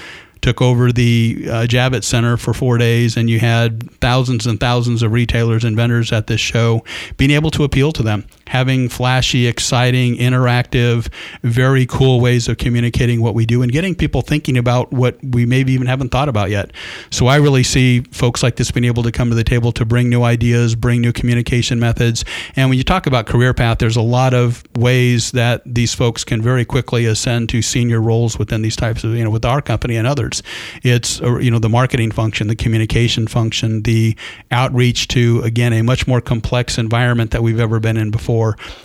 took 0.42 0.60
over 0.60 0.92
the 0.92 1.44
uh, 1.46 1.52
Javits 1.66 2.04
Center 2.04 2.36
for 2.36 2.52
four 2.52 2.76
days, 2.76 3.16
and 3.16 3.30
you 3.30 3.38
had 3.38 3.90
thousands 4.00 4.46
and 4.46 4.60
thousands 4.60 5.02
of 5.02 5.12
retailers 5.12 5.64
and 5.64 5.76
vendors 5.76 6.12
at 6.12 6.26
this 6.26 6.40
show, 6.40 6.84
being 7.16 7.30
able 7.30 7.50
to 7.52 7.64
appeal 7.64 7.92
to 7.92 8.02
them, 8.02 8.26
having 8.52 8.86
flashy, 8.86 9.46
exciting, 9.46 10.14
interactive, 10.16 11.10
very 11.42 11.86
cool 11.86 12.20
ways 12.20 12.48
of 12.48 12.58
communicating 12.58 13.22
what 13.22 13.34
we 13.34 13.46
do, 13.46 13.62
and 13.62 13.72
getting 13.72 13.94
people 13.94 14.20
thinking 14.20 14.58
about 14.58 14.92
what 14.92 15.16
we 15.24 15.46
maybe 15.46 15.72
even 15.72 15.86
haven't 15.86 16.10
thought 16.10 16.28
about 16.28 16.50
yet. 16.50 16.70
So 17.10 17.28
I 17.28 17.36
really 17.36 17.62
see 17.62 18.00
folks 18.12 18.42
like 18.42 18.56
this 18.56 18.70
being 18.70 18.84
able 18.84 19.04
to 19.04 19.10
come 19.10 19.30
to 19.30 19.34
the 19.34 19.42
table 19.42 19.72
to 19.72 19.86
bring 19.86 20.10
new 20.10 20.22
ideas, 20.22 20.74
bring 20.74 21.00
new 21.00 21.14
communication 21.14 21.80
methods. 21.80 22.26
And 22.54 22.68
when 22.68 22.76
you 22.76 22.84
talk 22.84 23.06
about 23.06 23.24
career 23.24 23.54
path, 23.54 23.78
there's 23.78 23.96
a 23.96 24.02
lot 24.02 24.34
of 24.34 24.62
ways 24.76 25.30
that 25.30 25.62
these 25.64 25.94
folks 25.94 26.22
can 26.22 26.42
very 26.42 26.66
quickly 26.66 27.06
ascend 27.06 27.48
to 27.48 27.62
senior 27.62 28.02
roles 28.02 28.38
within 28.38 28.60
these 28.60 28.76
types 28.76 29.02
of, 29.02 29.14
you 29.14 29.24
know, 29.24 29.30
with 29.30 29.46
our 29.46 29.62
company 29.62 29.96
and 29.96 30.06
others. 30.06 30.42
It's 30.82 31.22
uh, 31.22 31.38
you 31.38 31.50
know 31.50 31.58
the 31.58 31.70
marketing 31.70 32.10
function, 32.10 32.48
the 32.48 32.56
communication 32.64 33.26
function, 33.28 33.82
the 33.84 34.14
outreach 34.50 35.08
to 35.08 35.40
again 35.42 35.72
a 35.72 35.80
much 35.80 36.06
more 36.06 36.20
complex 36.20 36.76
environment 36.76 37.30
that 37.30 37.42
we've 37.42 37.58
ever 37.58 37.80
been 37.80 37.96
in 37.96 38.10
before. 38.10 38.41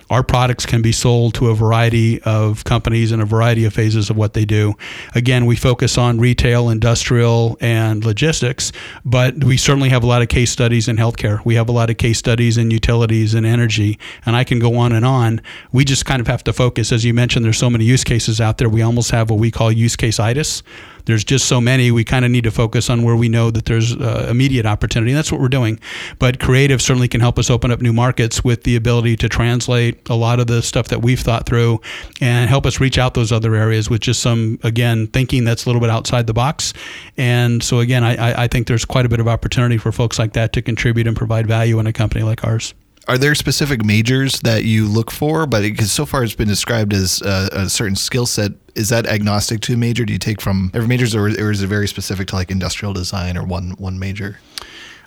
Our 0.09 0.23
products 0.23 0.65
can 0.65 0.81
be 0.81 0.91
sold 0.91 1.33
to 1.35 1.49
a 1.49 1.55
variety 1.55 2.21
of 2.23 2.63
companies 2.63 3.11
in 3.11 3.19
a 3.19 3.25
variety 3.25 3.65
of 3.65 3.73
phases 3.73 4.09
of 4.09 4.15
what 4.15 4.33
they 4.33 4.45
do. 4.45 4.75
Again, 5.15 5.45
we 5.45 5.55
focus 5.55 5.97
on 5.97 6.19
retail, 6.19 6.69
industrial, 6.69 7.57
and 7.59 8.05
logistics, 8.05 8.71
but 9.03 9.43
we 9.43 9.57
certainly 9.57 9.89
have 9.89 10.03
a 10.03 10.07
lot 10.07 10.21
of 10.21 10.29
case 10.29 10.51
studies 10.51 10.87
in 10.87 10.95
healthcare. 10.97 11.43
We 11.43 11.55
have 11.55 11.67
a 11.67 11.73
lot 11.73 11.89
of 11.89 11.97
case 11.97 12.17
studies 12.17 12.57
in 12.57 12.71
utilities 12.71 13.33
and 13.33 13.45
energy, 13.45 13.99
and 14.25 14.35
I 14.35 14.43
can 14.43 14.59
go 14.59 14.77
on 14.77 14.91
and 14.93 15.05
on. 15.05 15.41
We 15.71 15.83
just 15.83 16.05
kind 16.05 16.21
of 16.21 16.27
have 16.27 16.43
to 16.45 16.53
focus, 16.53 16.91
as 16.91 17.03
you 17.03 17.13
mentioned. 17.13 17.43
There's 17.43 17.57
so 17.57 17.69
many 17.69 17.83
use 17.83 18.03
cases 18.03 18.39
out 18.39 18.57
there. 18.57 18.69
We 18.69 18.81
almost 18.81 19.11
have 19.11 19.29
what 19.29 19.39
we 19.39 19.51
call 19.51 19.71
use 19.71 19.95
case 19.95 20.19
itis 20.19 20.63
there's 21.07 21.23
just 21.23 21.47
so 21.47 21.59
many. 21.61 21.89
We 21.89 22.03
kind 22.03 22.25
of 22.25 22.31
need 22.31 22.43
to 22.43 22.51
focus 22.51 22.89
on 22.89 23.01
where 23.03 23.15
we 23.15 23.29
know 23.29 23.49
that 23.49 23.65
there's 23.65 23.95
uh, 23.95 24.27
immediate 24.29 24.65
opportunity. 24.65 25.11
And 25.13 25.17
that's 25.17 25.31
what 25.31 25.39
we're 25.39 25.47
doing. 25.47 25.79
But 26.19 26.39
creative 26.39 26.81
certainly 26.81 27.07
can 27.07 27.21
help 27.21 27.39
us 27.39 27.49
open 27.49 27.71
up 27.71 27.81
new 27.81 27.93
markets 27.93 28.43
with 28.43 28.63
the 28.63 28.75
ability 28.75 29.15
to 29.17 29.29
translate 29.29 30.09
a 30.09 30.15
lot 30.15 30.41
of 30.41 30.47
the 30.47 30.61
stuff 30.61 30.89
that 30.89 31.01
we've 31.01 31.19
thought 31.19 31.45
through 31.45 31.79
and 32.19 32.49
help 32.49 32.65
us 32.65 32.81
reach 32.81 32.97
out 32.97 33.13
those 33.13 33.31
other 33.31 33.55
areas 33.55 33.89
with 33.89 34.01
just 34.01 34.21
some, 34.21 34.59
again, 34.63 35.07
thinking 35.07 35.45
that's 35.45 35.65
a 35.65 35.69
little 35.69 35.81
bit 35.81 35.89
outside 35.89 36.27
the 36.27 36.33
box. 36.33 36.73
And 37.15 37.63
so, 37.63 37.79
again, 37.79 38.03
I, 38.03 38.43
I 38.43 38.47
think 38.47 38.67
there's 38.67 38.85
quite 38.85 39.05
a 39.05 39.09
bit 39.09 39.21
of 39.21 39.29
opportunity 39.29 39.77
for 39.77 39.93
folks 39.93 40.19
like 40.19 40.33
that 40.33 40.51
to 40.53 40.61
contribute 40.61 41.07
and 41.07 41.15
provide 41.15 41.47
value 41.47 41.79
in 41.79 41.87
a 41.87 41.93
company 41.93 42.23
like 42.23 42.43
ours 42.43 42.73
are 43.07 43.17
there 43.17 43.35
specific 43.35 43.83
majors 43.85 44.41
that 44.41 44.65
you 44.65 44.87
look 44.87 45.11
for? 45.11 45.45
But 45.45 45.61
because 45.61 45.91
so 45.91 46.05
far 46.05 46.23
it's 46.23 46.35
been 46.35 46.47
described 46.47 46.93
as 46.93 47.21
a, 47.21 47.49
a 47.51 47.69
certain 47.69 47.95
skill 47.95 48.25
set, 48.25 48.51
is 48.75 48.89
that 48.89 49.07
agnostic 49.07 49.61
to 49.61 49.73
a 49.73 49.77
major? 49.77 50.05
Do 50.05 50.13
you 50.13 50.19
take 50.19 50.41
from 50.41 50.71
every 50.73 50.87
majors, 50.87 51.15
or, 51.15 51.25
or 51.25 51.51
is 51.51 51.61
it 51.61 51.67
very 51.67 51.87
specific 51.87 52.27
to 52.27 52.35
like 52.35 52.51
industrial 52.51 52.93
design 52.93 53.37
or 53.37 53.43
one 53.43 53.71
one 53.77 53.97
major? 53.97 54.39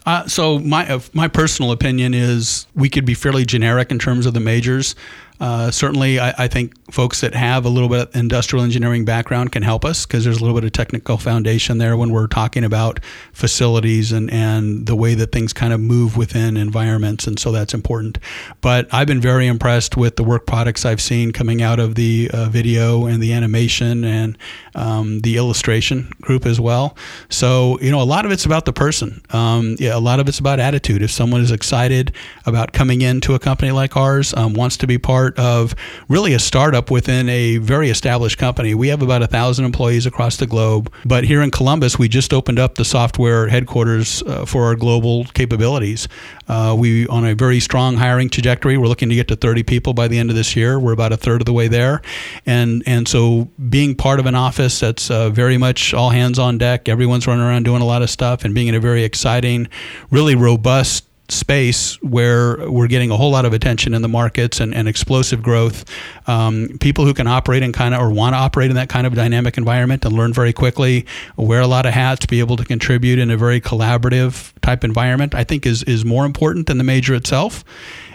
Uh, 0.06 0.26
so 0.26 0.58
my 0.58 0.88
uh, 0.88 1.00
my 1.12 1.28
personal 1.28 1.72
opinion 1.72 2.14
is 2.14 2.66
we 2.74 2.88
could 2.88 3.04
be 3.04 3.14
fairly 3.14 3.44
generic 3.44 3.90
in 3.90 3.98
terms 3.98 4.26
of 4.26 4.34
the 4.34 4.40
majors. 4.40 4.94
Uh, 5.40 5.70
certainly, 5.70 6.20
I, 6.20 6.34
I, 6.36 6.48
think 6.48 6.74
folks 6.92 7.22
that 7.22 7.34
have 7.34 7.64
a 7.64 7.70
little 7.70 7.88
bit 7.88 8.08
of 8.08 8.14
industrial 8.14 8.62
engineering 8.62 9.06
background 9.06 9.52
can 9.52 9.62
help 9.62 9.86
us 9.86 10.04
because 10.04 10.22
there's 10.22 10.36
a 10.36 10.40
little 10.40 10.54
bit 10.54 10.64
of 10.64 10.72
technical 10.72 11.16
foundation 11.16 11.78
there 11.78 11.96
when 11.96 12.10
we're 12.10 12.26
talking 12.26 12.62
about 12.62 13.02
facilities 13.32 14.12
and, 14.12 14.30
and 14.30 14.84
the 14.84 14.94
way 14.94 15.14
that 15.14 15.32
things 15.32 15.54
kind 15.54 15.72
of 15.72 15.80
move 15.80 16.18
within 16.18 16.58
environments. 16.58 17.26
And 17.26 17.38
so 17.38 17.52
that's 17.52 17.72
important. 17.72 18.18
But 18.60 18.92
I've 18.92 19.06
been 19.06 19.20
very 19.20 19.46
impressed 19.46 19.96
with 19.96 20.16
the 20.16 20.24
work 20.24 20.46
products 20.46 20.84
I've 20.84 21.00
seen 21.00 21.32
coming 21.32 21.62
out 21.62 21.78
of 21.78 21.94
the 21.94 22.30
uh, 22.34 22.50
video 22.50 23.06
and 23.06 23.22
the 23.22 23.32
animation 23.32 24.04
and 24.04 24.36
um, 24.74 25.20
the 25.20 25.38
illustration 25.38 26.12
group 26.20 26.44
as 26.44 26.60
well. 26.60 26.98
So, 27.30 27.78
you 27.80 27.90
know, 27.90 28.02
a 28.02 28.04
lot 28.04 28.26
of 28.26 28.30
it's 28.30 28.44
about 28.44 28.66
the 28.66 28.74
person. 28.74 29.22
Um, 29.30 29.76
yeah, 29.78 29.96
a 29.96 30.00
lot 30.00 30.20
of 30.20 30.28
it's 30.28 30.38
about 30.38 30.60
attitude. 30.60 31.00
If 31.00 31.10
someone 31.10 31.40
is 31.40 31.50
excited 31.50 32.12
about 32.44 32.74
coming 32.74 33.00
into 33.00 33.34
a 33.34 33.38
company 33.38 33.70
like 33.70 33.96
ours, 33.96 34.34
um, 34.34 34.52
wants 34.52 34.76
to 34.78 34.86
be 34.86 34.98
part 34.98 35.29
of 35.38 35.74
really 36.08 36.32
a 36.34 36.38
startup 36.38 36.90
within 36.90 37.28
a 37.28 37.58
very 37.58 37.90
established 37.90 38.38
company. 38.38 38.74
We 38.74 38.88
have 38.88 39.02
about 39.02 39.22
a 39.22 39.26
thousand 39.26 39.64
employees 39.64 40.06
across 40.06 40.36
the 40.36 40.46
globe, 40.46 40.92
but 41.04 41.24
here 41.24 41.42
in 41.42 41.50
Columbus, 41.50 41.98
we 41.98 42.08
just 42.08 42.32
opened 42.32 42.58
up 42.58 42.74
the 42.76 42.84
software 42.84 43.48
headquarters 43.48 44.22
uh, 44.22 44.44
for 44.44 44.64
our 44.64 44.74
global 44.74 45.24
capabilities. 45.26 46.08
Uh, 46.48 46.74
we 46.76 47.06
on 47.08 47.24
a 47.24 47.34
very 47.34 47.60
strong 47.60 47.96
hiring 47.96 48.28
trajectory. 48.28 48.76
We're 48.76 48.88
looking 48.88 49.08
to 49.08 49.14
get 49.14 49.28
to 49.28 49.36
30 49.36 49.62
people 49.62 49.94
by 49.94 50.08
the 50.08 50.18
end 50.18 50.30
of 50.30 50.36
this 50.36 50.56
year. 50.56 50.78
We're 50.78 50.92
about 50.92 51.12
a 51.12 51.16
third 51.16 51.40
of 51.40 51.46
the 51.46 51.52
way 51.52 51.68
there, 51.68 52.02
and 52.46 52.82
and 52.86 53.06
so 53.06 53.48
being 53.68 53.94
part 53.94 54.18
of 54.18 54.26
an 54.26 54.34
office 54.34 54.80
that's 54.80 55.10
uh, 55.10 55.30
very 55.30 55.58
much 55.58 55.94
all 55.94 56.10
hands 56.10 56.38
on 56.38 56.58
deck. 56.58 56.88
Everyone's 56.88 57.26
running 57.26 57.44
around 57.44 57.64
doing 57.64 57.82
a 57.82 57.86
lot 57.86 58.02
of 58.02 58.10
stuff, 58.10 58.44
and 58.44 58.54
being 58.54 58.68
in 58.68 58.74
a 58.74 58.80
very 58.80 59.04
exciting, 59.04 59.68
really 60.10 60.34
robust 60.34 61.06
space 61.30 62.00
where 62.02 62.70
we're 62.70 62.86
getting 62.86 63.10
a 63.10 63.16
whole 63.16 63.30
lot 63.30 63.44
of 63.44 63.52
attention 63.52 63.94
in 63.94 64.02
the 64.02 64.08
markets 64.08 64.60
and, 64.60 64.74
and 64.74 64.88
explosive 64.88 65.42
growth. 65.42 65.84
Um, 66.26 66.78
people 66.80 67.04
who 67.04 67.14
can 67.14 67.26
operate 67.26 67.62
in 67.62 67.72
kind 67.72 67.94
of 67.94 68.00
or 68.00 68.10
want 68.10 68.34
to 68.34 68.38
operate 68.38 68.70
in 68.70 68.76
that 68.76 68.88
kind 68.88 69.06
of 69.06 69.14
dynamic 69.14 69.56
environment 69.56 70.04
and 70.04 70.14
learn 70.14 70.32
very 70.32 70.52
quickly, 70.52 71.06
wear 71.36 71.60
a 71.60 71.66
lot 71.66 71.86
of 71.86 71.92
hats, 71.92 72.26
be 72.26 72.40
able 72.40 72.56
to 72.56 72.64
contribute 72.64 73.18
in 73.18 73.30
a 73.30 73.36
very 73.36 73.60
collaborative 73.60 74.52
type 74.62 74.84
environment, 74.84 75.34
I 75.34 75.44
think 75.44 75.66
is 75.66 75.82
is 75.84 76.04
more 76.04 76.24
important 76.24 76.66
than 76.66 76.78
the 76.78 76.84
major 76.84 77.14
itself. 77.14 77.64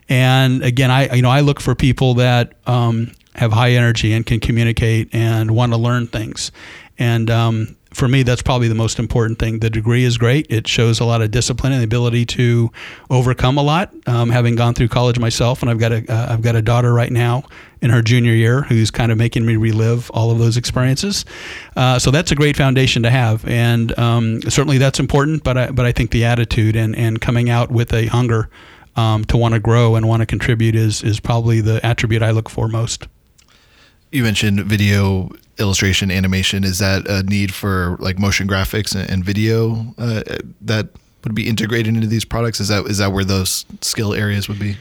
And 0.08 0.64
again, 0.64 0.92
I 0.92 1.14
you 1.16 1.22
know 1.22 1.32
I 1.32 1.42
look 1.42 1.60
for 1.60 1.76
people 1.76 2.16
that 2.16 2.54
um, 2.68 3.12
have 3.36 3.52
high 3.52 3.72
energy 3.72 4.14
and 4.14 4.26
can 4.26 4.40
communicate 4.40 5.14
and 5.14 5.52
want 5.52 5.72
to 5.74 5.78
learn 5.78 6.08
things. 6.08 6.52
And 6.98 7.30
um, 7.30 7.76
for 7.96 8.10
me, 8.10 8.24
that's 8.24 8.42
probably 8.42 8.68
the 8.68 8.76
most 8.76 9.00
important 9.00 9.40
thing. 9.40 9.60
The 9.60 9.70
degree 9.70 10.04
is 10.04 10.18
great. 10.18 10.48
It 10.50 10.68
shows 10.68 11.00
a 11.00 11.06
lot 11.06 11.22
of 11.22 11.32
discipline 11.32 11.72
and 11.72 11.80
the 11.80 11.86
ability 11.86 12.26
to 12.26 12.70
overcome 13.10 13.58
a 13.58 13.64
lot. 13.64 13.94
Um, 14.06 14.30
having 14.30 14.56
gone 14.56 14.74
through 14.74 14.90
college 14.90 15.18
myself, 15.18 15.62
and 15.62 15.72
I've 15.72 15.80
got 15.80 15.94
a 15.94 16.12
uh, 16.12 16.34
I've 16.34 16.42
got 16.42 16.58
a 16.58 16.62
daughter 16.62 16.94
right 16.94 17.12
now 17.12 17.46
in 17.82 17.90
her 17.92 18.02
junior 18.02 18.34
year 18.34 18.64
who's 18.64 18.92
kind 18.92 19.14
of 19.14 19.18
making 19.18 19.46
me 19.46 19.56
relive 19.56 20.12
all 20.12 20.30
of 20.30 20.40
those 20.40 20.58
experiences. 20.58 21.24
Uh, 21.78 21.98
so 21.98 22.12
that's 22.12 22.32
a 22.32 22.36
great 22.36 22.58
foundation 22.58 23.04
to 23.04 23.10
have, 23.10 23.48
and 23.48 23.98
um, 23.98 24.42
certainly 24.42 24.78
that's 24.78 25.00
important. 25.00 25.46
But 25.46 25.58
I, 25.58 25.72
but 25.72 25.86
I 25.86 25.94
think 25.94 26.12
the 26.12 26.26
attitude 26.26 26.76
and 26.76 26.98
and 26.98 27.22
coming 27.22 27.50
out 27.50 27.72
with 27.72 27.94
a 27.94 28.08
hunger 28.08 28.50
um, 28.98 29.24
to 29.26 29.38
want 29.38 29.54
to 29.54 29.60
grow 29.62 29.96
and 29.96 30.06
want 30.06 30.20
to 30.20 30.26
contribute 30.26 30.76
is 30.76 31.02
is 31.02 31.22
probably 31.22 31.62
the 31.62 31.84
attribute 31.86 32.22
I 32.22 32.32
look 32.32 32.50
for 32.50 32.68
most. 32.68 33.08
You 34.12 34.24
mentioned 34.24 34.66
video 34.66 35.32
illustration 35.60 36.12
animation. 36.12 36.64
Is 36.64 36.80
that 36.80 37.08
a 37.08 37.24
need 37.24 37.54
for 37.54 37.98
like 38.00 38.20
motion 38.20 38.48
graphics 38.48 38.96
and, 38.96 39.10
and 39.10 39.24
video 39.24 39.94
uh, 39.98 40.24
that 40.62 40.90
would 41.24 41.36
be 41.36 41.48
integrated 41.48 41.94
into 41.96 42.08
these 42.08 42.26
products? 42.26 42.60
Is 42.60 42.68
that 42.70 42.86
is 42.86 43.00
that 43.00 43.12
where 43.12 43.26
those 43.26 43.66
skill 43.82 44.14
areas 44.14 44.48
would 44.48 44.60
be? 44.60 44.78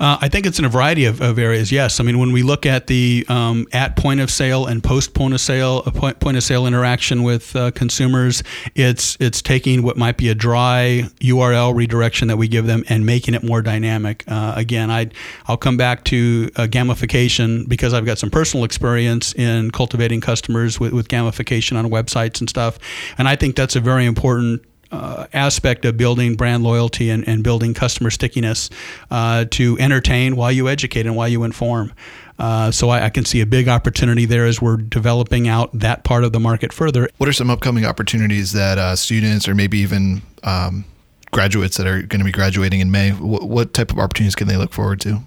Uh, 0.00 0.18
I 0.20 0.28
think 0.28 0.44
it's 0.46 0.58
in 0.58 0.64
a 0.64 0.68
variety 0.68 1.04
of, 1.04 1.20
of, 1.20 1.38
areas. 1.38 1.70
Yes, 1.70 2.00
I 2.00 2.02
mean 2.02 2.18
when 2.18 2.32
we 2.32 2.42
look 2.42 2.66
at 2.66 2.88
the 2.88 3.24
um, 3.28 3.66
at 3.72 3.96
point 3.96 4.20
of 4.20 4.30
sale 4.30 4.66
and 4.66 4.82
post 4.82 5.14
point 5.14 5.34
of 5.34 5.40
sale, 5.40 5.82
point, 5.82 6.18
point 6.20 6.36
of 6.36 6.42
sale 6.42 6.66
interaction 6.66 7.22
with 7.22 7.54
uh, 7.54 7.70
consumers, 7.72 8.42
it's 8.74 9.16
it's 9.20 9.40
taking 9.40 9.82
what 9.82 9.96
might 9.96 10.16
be 10.16 10.28
a 10.28 10.34
dry 10.34 11.08
URL 11.20 11.74
redirection 11.74 12.28
that 12.28 12.36
we 12.36 12.48
give 12.48 12.66
them 12.66 12.84
and 12.88 13.06
making 13.06 13.34
it 13.34 13.44
more 13.44 13.62
dynamic. 13.62 14.24
Uh, 14.26 14.54
again, 14.56 14.90
I 14.90 15.10
I'll 15.46 15.56
come 15.56 15.76
back 15.76 16.04
to 16.04 16.50
uh, 16.56 16.62
gamification 16.62 17.68
because 17.68 17.94
I've 17.94 18.06
got 18.06 18.18
some 18.18 18.30
personal 18.30 18.64
experience 18.64 19.32
in 19.34 19.70
cultivating 19.70 20.20
customers 20.20 20.80
with, 20.80 20.92
with 20.92 21.08
gamification 21.08 21.76
on 21.76 21.88
websites 21.90 22.40
and 22.40 22.50
stuff, 22.50 22.78
and 23.16 23.28
I 23.28 23.36
think 23.36 23.54
that's 23.54 23.76
a 23.76 23.80
very 23.80 24.06
important 24.06 24.64
uh, 24.94 25.26
aspect 25.32 25.84
of 25.84 25.96
building 25.96 26.34
brand 26.34 26.62
loyalty 26.62 27.10
and, 27.10 27.26
and 27.26 27.42
building 27.42 27.74
customer 27.74 28.10
stickiness 28.10 28.70
uh, 29.10 29.44
to 29.50 29.76
entertain 29.78 30.36
while 30.36 30.52
you 30.52 30.68
educate 30.68 31.06
and 31.06 31.16
while 31.16 31.28
you 31.28 31.44
inform. 31.44 31.92
Uh, 32.38 32.70
so 32.70 32.88
I, 32.88 33.04
I, 33.04 33.10
can 33.10 33.24
see 33.24 33.40
a 33.40 33.46
big 33.46 33.68
opportunity 33.68 34.24
there 34.24 34.44
as 34.44 34.60
we're 34.60 34.76
developing 34.76 35.46
out 35.46 35.70
that 35.72 36.02
part 36.02 36.24
of 36.24 36.32
the 36.32 36.40
market 36.40 36.72
further. 36.72 37.08
What 37.18 37.28
are 37.28 37.32
some 37.32 37.48
upcoming 37.48 37.84
opportunities 37.84 38.52
that 38.52 38.76
uh, 38.76 38.96
students 38.96 39.46
or 39.46 39.54
maybe 39.54 39.78
even 39.78 40.20
um, 40.42 40.84
graduates 41.30 41.76
that 41.76 41.86
are 41.86 42.02
going 42.02 42.18
to 42.18 42.24
be 42.24 42.32
graduating 42.32 42.80
in 42.80 42.90
May, 42.90 43.10
what, 43.10 43.44
what 43.44 43.72
type 43.72 43.92
of 43.92 44.00
opportunities 44.00 44.34
can 44.34 44.48
they 44.48 44.56
look 44.56 44.72
forward 44.72 45.00
to? 45.02 45.20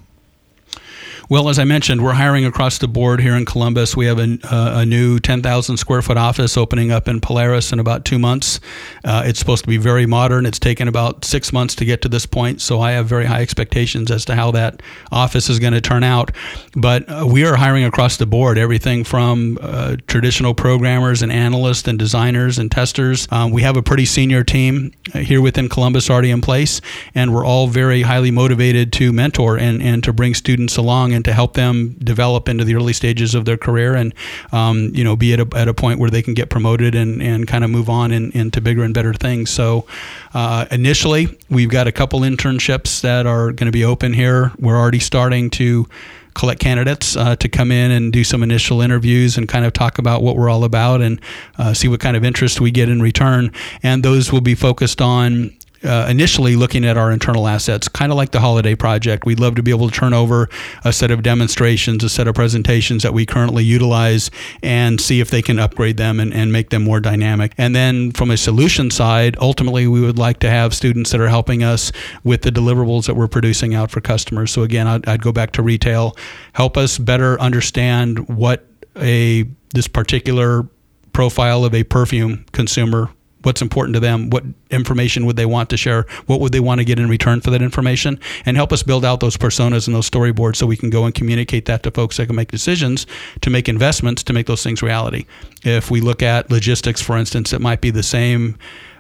Well, 1.30 1.50
as 1.50 1.60
I 1.60 1.66
mentioned, 1.66 2.02
we're 2.02 2.14
hiring 2.14 2.46
across 2.46 2.78
the 2.78 2.88
board 2.88 3.20
here 3.20 3.36
in 3.36 3.44
Columbus. 3.44 3.98
We 3.98 4.06
have 4.06 4.18
a, 4.18 4.38
a 4.50 4.86
new 4.86 5.20
10,000 5.20 5.76
square 5.76 6.02
foot 6.02 6.16
office 6.16 6.56
opening 6.56 6.90
up 6.90 7.10
in 7.10 7.20
Polaris 7.20 7.74
in 7.74 7.80
about 7.80 8.06
two 8.06 8.18
months. 8.18 8.62
Uh, 9.04 9.24
it's 9.26 9.38
supposed 9.38 9.66
to 9.66 9.70
be 9.70 9.76
very 9.76 10.06
modern. 10.06 10.46
It's 10.46 10.58
taken 10.58 10.88
about 10.88 11.26
six 11.26 11.52
months 11.52 11.76
to 11.76 11.86
get 11.86 12.02
to 12.04 12.08
this 12.08 12.26
point, 12.26 12.62
so 12.62 12.80
I 12.80 12.92
have 12.92 13.08
very 13.08 13.26
high 13.26 13.42
expectations 13.42 14.10
as 14.10 14.24
to 14.24 14.36
how 14.36 14.52
that 14.52 14.82
office 15.12 15.50
is 15.50 15.60
going 15.60 15.74
to 15.74 15.82
turn 15.82 16.02
out. 16.02 16.32
But 16.78 17.04
uh, 17.10 17.28
we 17.30 17.44
are 17.44 17.58
hiring 17.58 17.84
across 17.84 18.16
the 18.16 18.26
board, 18.26 18.58
everything 18.58 19.04
from 19.04 19.58
uh, 19.60 19.98
traditional 20.08 20.54
programmers 20.54 21.22
and 21.22 21.30
analysts 21.30 21.90
and 21.90 22.00
designers 22.00 22.58
and 22.58 22.72
testers. 22.72 23.28
Um, 23.32 23.52
we 23.52 23.64
have 23.64 23.76
a 23.76 23.84
pretty 23.84 24.06
senior 24.06 24.46
team 24.46 24.94
uh, 25.14 25.20
here 25.20 25.42
within 25.42 25.68
Columbus 25.68 26.10
already 26.10 26.32
in 26.32 26.40
place, 26.40 26.80
and 27.14 27.36
we're 27.36 27.46
all 27.46 27.68
very 27.68 28.04
highly 28.04 28.32
motivated 28.32 28.94
to 28.94 29.12
mentor 29.12 29.58
and, 29.58 29.82
and 29.82 30.06
to 30.06 30.14
bring 30.14 30.34
students 30.34 30.78
along 30.78 31.17
and 31.18 31.26
to 31.26 31.34
help 31.34 31.56
them 31.56 31.96
develop 32.00 32.48
into 32.48 32.64
the 32.64 32.76
early 32.76 32.94
stages 32.94 33.36
of 33.36 33.44
their 33.44 33.58
career 33.58 33.96
and 33.96 34.14
um, 34.54 34.92
you 34.94 35.04
know 35.04 35.16
be 35.16 35.34
at 35.34 35.40
a, 35.40 35.48
at 35.58 35.68
a 35.68 35.74
point 35.74 36.00
where 36.00 36.10
they 36.10 36.22
can 36.22 36.34
get 36.34 36.50
promoted 36.50 36.96
and, 36.96 37.22
and 37.22 37.48
kind 37.48 37.64
of 37.64 37.70
move 37.70 37.90
on 37.90 38.12
in, 38.14 38.32
into 38.32 38.62
bigger 38.62 38.84
and 38.84 38.94
better 38.94 39.14
things. 39.14 39.50
So 39.50 39.86
uh, 40.34 40.66
initially, 40.72 41.38
we've 41.50 41.70
got 41.70 41.88
a 41.88 41.92
couple 41.92 42.22
internships 42.22 43.02
that 43.02 43.26
are 43.26 43.52
going 43.52 43.66
to 43.66 43.72
be 43.72 43.84
open 43.84 44.14
here. 44.14 44.54
We're 44.60 44.78
already 44.78 45.00
starting 45.00 45.50
to 45.52 45.88
collect 46.36 46.62
candidates 46.62 47.18
uh, 47.18 47.36
to 47.38 47.50
come 47.50 47.72
in 47.72 47.90
and 47.90 48.14
do 48.14 48.24
some 48.24 48.44
initial 48.44 48.80
interviews 48.80 49.38
and 49.38 49.50
kind 49.50 49.66
of 49.66 49.74
talk 49.74 49.98
about 49.98 50.22
what 50.22 50.36
we're 50.38 50.50
all 50.50 50.64
about 50.64 51.02
and 51.02 51.20
uh, 51.58 51.74
see 51.74 51.88
what 51.88 52.00
kind 52.00 52.16
of 52.16 52.24
interest 52.24 52.62
we 52.62 52.70
get 52.70 52.90
in 52.90 53.02
return. 53.02 53.52
And 53.82 54.04
those 54.04 54.32
will 54.32 54.42
be 54.42 54.54
focused 54.54 55.02
on 55.02 55.57
uh, 55.84 56.08
initially 56.10 56.56
looking 56.56 56.86
at 56.86 56.98
our 56.98 57.12
internal 57.12 57.48
assets, 57.48 57.88
kind 57.88 58.12
of 58.12 58.18
like 58.18 58.32
the 58.32 58.40
holiday 58.40 58.76
project. 58.76 59.26
We'd 59.26 59.40
love 59.40 59.56
to 59.56 59.64
be 59.64 59.72
able 59.72 59.90
to 59.90 59.96
turn 59.96 60.14
over 60.14 60.50
a 60.84 60.94
set 60.94 61.12
of 61.12 61.24
demonstrations, 61.24 62.04
a 62.04 62.10
set 62.10 62.28
of 62.28 62.36
presentations 62.36 63.04
that 63.04 63.14
we 63.14 63.26
currently 63.26 63.64
utilize, 63.64 64.32
and 64.64 65.00
see 65.00 65.20
if 65.20 65.30
they 65.30 65.42
can 65.42 65.60
upgrade 65.60 65.98
them 65.98 66.20
and, 66.20 66.34
and 66.34 66.52
make 66.52 66.70
them 66.70 66.84
more 66.84 67.00
dynamic. 67.00 67.54
And 67.58 67.76
then 67.76 68.12
from 68.12 68.32
a 68.32 68.38
solution 68.38 68.92
side, 68.92 69.38
ultimately, 69.40 69.88
we 69.88 70.02
would 70.02 70.18
like 70.18 70.40
to 70.40 70.50
have 70.50 70.74
students 70.74 71.12
that 71.12 71.22
are 71.22 71.30
helping 71.30 71.64
us 71.64 71.92
with 72.24 72.42
the 72.42 72.52
deliverables 72.52 73.06
that 73.08 73.16
we're 73.16 73.28
producing 73.28 73.76
out 73.76 73.92
for 73.92 74.02
customers. 74.02 74.52
So 74.52 74.64
again, 74.64 74.88
I'd, 74.88 75.08
I'd 75.08 75.22
go 75.22 75.32
back 75.32 75.52
to 75.54 75.62
retail, 75.62 76.16
help 76.54 76.78
us 76.78 76.98
better 76.98 77.40
understand 77.40 78.28
what 78.30 78.66
a 78.96 79.46
this 79.74 79.88
particular 79.88 80.68
profile 81.14 81.66
of 81.66 81.74
a 81.74 81.84
perfume 81.84 82.46
consumer 82.52 83.10
what's 83.44 83.62
important 83.62 83.94
to 83.94 84.00
them, 84.00 84.30
what 84.30 84.44
information 84.72 85.26
would 85.26 85.36
they 85.36 85.46
want 85.46 85.70
to 85.70 85.78
share, 85.78 86.06
what 86.26 86.40
would 86.40 86.52
they 86.52 86.60
want 86.60 86.80
to 86.80 86.86
get 86.86 87.00
in 87.00 87.08
return 87.08 87.42
for 87.42 87.52
that 87.52 87.62
information, 87.62 88.20
and 88.46 88.58
help 88.58 88.74
us 88.74 88.84
build 88.84 89.06
out 89.06 89.20
those 89.20 89.38
personas 89.38 89.88
and 89.88 89.96
those 89.96 90.10
storyboards 90.10 90.56
so 90.58 90.66
we 90.66 90.78
can 90.78 90.90
go 90.90 91.06
and 91.06 91.14
communicate 91.14 91.66
that 91.66 91.84
to 91.84 91.92
folks 91.92 92.18
that 92.18 92.26
can 92.28 92.36
make 92.36 92.52
decisions 92.52 93.06
to 93.42 93.50
make 93.50 93.70
investments 93.70 94.24
to 94.24 94.34
make 94.34 94.48
those 94.48 94.64
things 94.64 94.82
reality. 94.82 95.26
If 95.64 95.92
we 95.92 96.02
look 96.02 96.22
at 96.22 96.50
logistics, 96.52 97.02
for 97.02 97.18
instance, 97.18 97.54
it 97.54 97.62
might 97.62 97.82
be 97.82 97.92
the 97.92 98.04
same 98.04 98.58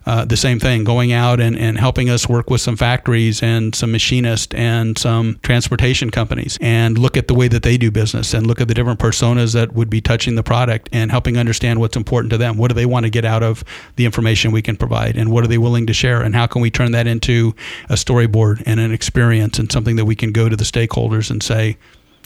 uh, 0.07 0.23
the 0.23 0.37
same 0.37 0.57
thing, 0.57 0.85
going 0.85 1.11
out 1.11 1.41
and, 1.41 1.57
and 1.57 1.77
helping 1.77 2.09
us 2.09 2.29
work 2.29 2.49
with 2.49 2.61
some 2.61 2.77
factories 2.77 3.43
and 3.43 3.75
some 3.75 3.91
machinists 3.91 4.55
and 4.55 4.97
some 4.97 5.37
transportation 5.43 6.09
companies 6.09 6.57
and 6.61 6.97
look 6.97 7.17
at 7.17 7.27
the 7.27 7.33
way 7.33 7.49
that 7.49 7.61
they 7.61 7.77
do 7.77 7.91
business 7.91 8.33
and 8.33 8.47
look 8.47 8.61
at 8.61 8.69
the 8.69 8.73
different 8.73 9.01
personas 9.01 9.53
that 9.53 9.73
would 9.73 9.89
be 9.89 9.99
touching 9.99 10.35
the 10.35 10.43
product 10.43 10.87
and 10.93 11.11
helping 11.11 11.37
understand 11.37 11.81
what's 11.81 11.97
important 11.97 12.31
to 12.31 12.37
them. 12.37 12.55
What 12.55 12.69
do 12.69 12.73
they 12.73 12.85
want 12.85 13.05
to 13.05 13.09
get 13.09 13.25
out 13.25 13.43
of 13.43 13.65
the 13.97 14.05
information 14.05 14.53
we 14.53 14.61
can 14.61 14.77
provide 14.77 15.17
and 15.17 15.29
what 15.29 15.43
are 15.43 15.47
they 15.47 15.57
willing 15.57 15.85
to 15.87 15.93
share 15.93 16.21
and 16.21 16.33
how 16.33 16.47
can 16.47 16.61
we 16.61 16.71
turn 16.71 16.93
that 16.93 17.05
into 17.05 17.53
a 17.89 17.95
storyboard 17.95 18.63
and 18.65 18.79
an 18.79 18.93
experience 18.93 19.59
and 19.59 19.69
something 19.69 19.97
that 19.97 20.05
we 20.05 20.15
can 20.15 20.31
go 20.31 20.47
to 20.47 20.55
the 20.55 20.63
stakeholders 20.63 21.29
and 21.29 21.43
say, 21.43 21.77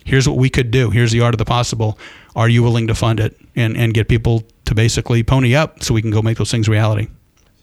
here's 0.06 0.30
what 0.30 0.38
we 0.38 0.52
could 0.52 0.70
do. 0.70 0.91
Here's 0.91 1.12
the 1.12 1.22
art 1.22 1.34
of 1.34 1.39
the 1.39 1.46
possible. 1.46 1.98
Are 2.36 2.48
you 2.48 2.62
willing 2.62 2.86
to 2.86 2.94
fund 2.94 3.20
it 3.20 3.36
and, 3.56 3.76
and 3.76 3.91
get 3.91 4.08
people 4.08 4.44
to 4.65 4.76
basically 4.76 5.24
pony 5.24 5.56
up 5.56 5.82
so 5.82 5.96
we 5.96 6.04
can 6.04 6.12
go 6.12 6.22
make 6.22 6.38
those 6.38 6.52
things 6.52 6.70
reality? 6.70 7.08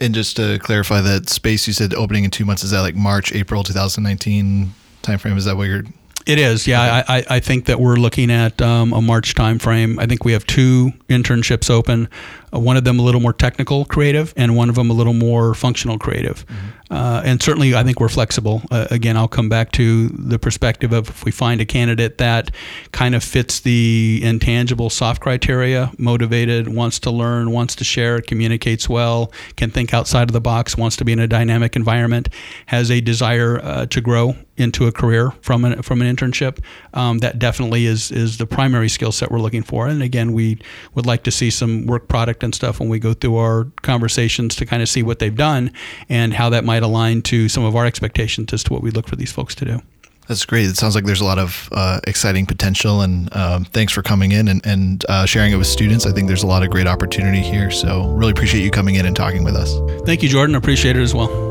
And 0.00 0.14
just 0.14 0.37
to 0.37 0.58
clarify 0.61 1.00
that 1.00 1.28
space 1.28 1.66
you 1.66 1.72
said 1.72 1.92
opening 1.94 2.24
in 2.24 2.30
two 2.30 2.44
months, 2.44 2.62
is 2.62 2.70
that 2.70 2.80
like 2.80 2.94
March, 2.94 3.32
April 3.32 3.64
2019 3.64 4.72
timeframe? 5.02 5.37
Is 5.37 5.44
that 5.44 5.56
what 5.56 5.64
you're 5.64 5.84
it 6.28 6.38
is, 6.38 6.66
yeah. 6.66 7.04
I, 7.08 7.24
I 7.26 7.40
think 7.40 7.64
that 7.64 7.80
we're 7.80 7.96
looking 7.96 8.30
at 8.30 8.61
um, 8.61 8.92
a 8.92 9.00
March 9.00 9.34
timeframe. 9.34 9.98
I 9.98 10.04
think 10.04 10.26
we 10.26 10.32
have 10.32 10.46
two 10.46 10.92
internships 11.08 11.70
open. 11.70 12.06
Uh, 12.52 12.58
one 12.58 12.76
of 12.76 12.84
them 12.84 12.98
a 12.98 13.02
little 13.02 13.20
more 13.20 13.32
technical, 13.32 13.84
creative, 13.84 14.32
and 14.37 14.56
one 14.56 14.68
of 14.68 14.74
them 14.74 14.90
a 14.90 14.94
little 14.94 15.12
more 15.12 15.54
functional, 15.54 15.98
creative. 15.98 16.46
Mm-hmm. 16.46 16.68
Uh, 16.90 17.22
and 17.24 17.42
certainly, 17.42 17.74
I 17.74 17.84
think 17.84 18.00
we're 18.00 18.08
flexible. 18.08 18.62
Uh, 18.70 18.87
again, 18.90 19.16
I'll 19.16 19.28
come 19.28 19.48
back 19.48 19.72
to 19.72 20.08
the 20.08 20.38
perspective 20.38 20.92
of 20.92 21.08
if 21.08 21.24
we 21.24 21.30
find 21.30 21.61
a 21.61 21.66
candidate 21.66 22.18
that 22.18 22.50
kind 22.92 23.14
of 23.14 23.22
fits 23.22 23.61
the 23.61 24.20
intangible 24.22 24.88
soft 24.88 25.20
criteria, 25.20 25.92
motivated, 25.98 26.68
wants 26.68 26.98
to 27.00 27.11
learn, 27.11 27.50
wants 27.50 27.76
to 27.76 27.84
share, 27.84 28.20
communicates 28.20 28.88
well, 28.88 29.32
can 29.56 29.70
think 29.70 29.92
outside 29.92 30.28
of 30.28 30.32
the 30.32 30.40
box, 30.40 30.76
wants 30.78 30.96
to 30.96 31.04
be 31.04 31.12
in 31.12 31.18
a 31.18 31.28
dynamic 31.28 31.76
environment, 31.76 32.30
has 32.66 32.90
a 32.90 33.00
desire 33.00 33.61
uh, 33.62 33.87
to 33.87 34.00
grow 34.00 34.34
into 34.56 34.87
a 34.87 34.92
career 34.92 35.30
from 35.40 35.64
an 35.64 35.82
from 35.82 36.02
an 36.02 36.14
internship. 36.14 36.58
Um, 36.92 37.18
that 37.18 37.38
definitely 37.38 37.87
is 37.87 38.11
is 38.11 38.38
the 38.38 38.46
primary 38.46 38.88
skill 38.88 39.12
set 39.12 39.30
we're 39.30 39.40
looking 39.40 39.62
for. 39.62 39.87
And 39.87 40.02
again, 40.02 40.32
we 40.32 40.58
would 40.94 41.06
like 41.06 41.22
to 41.24 41.30
see 41.30 41.50
some 41.50 41.87
work 41.87 42.08
product 42.38 42.44
and 42.44 42.55
stuff 42.55 42.81
when 42.81 42.88
we 42.88 42.98
go 42.98 43.14
through 43.14 43.37
our 43.37 43.66
conversations 43.83 44.55
to 44.57 44.66
kind 44.66 44.83
of 44.83 44.88
see 44.88 45.03
what 45.03 45.18
they've 45.18 45.37
done 45.37 45.70
and 46.09 46.35
how 46.35 46.51
that 46.51 46.64
might 46.64 46.83
align 46.83 47.22
to 47.22 47.48
some 47.48 47.64
of 47.64 47.74
our 47.74 47.87
expectations 47.87 48.53
as 48.53 48.62
to 48.64 48.72
what 48.72 48.83
we 48.83 48.90
look 48.90 49.09
for 49.09 49.16
these 49.16 49.33
folks 49.33 49.55
to 49.57 49.64
do. 49.64 49.81
That's 50.29 50.44
great. 50.44 50.66
It 50.66 50.77
sounds 50.77 50.94
like 50.94 51.05
there's 51.05 51.22
a 51.22 51.24
lot 51.24 51.38
of 51.38 51.70
uh, 51.72 52.01
exciting 52.07 52.44
potential, 52.44 53.01
and 53.01 53.35
um, 53.35 53.64
thanks 53.64 53.94
for 53.94 54.03
coming 54.03 54.33
in 54.33 54.48
and, 54.48 54.61
and 54.66 55.03
uh, 55.09 55.24
sharing 55.24 55.53
it 55.53 55.57
with 55.57 55.66
students. 55.66 56.05
I 56.05 56.12
think 56.12 56.29
there's 56.29 56.42
a 56.42 56.46
lot 56.46 56.62
of 56.62 56.68
great 56.68 56.87
opportunity 56.87 57.40
here. 57.40 57.70
So, 57.70 58.09
really 58.11 58.33
appreciate 58.33 58.62
you 58.62 58.70
coming 58.70 58.96
in 58.96 59.07
and 59.07 59.16
talking 59.16 59.42
with 59.42 59.57
us. 59.57 59.72
Thank 60.05 60.22
you, 60.22 60.29
Jordan. 60.29 60.55
Appreciate 60.55 60.96
it 60.96 61.03
as 61.03 61.14
well. 61.14 61.47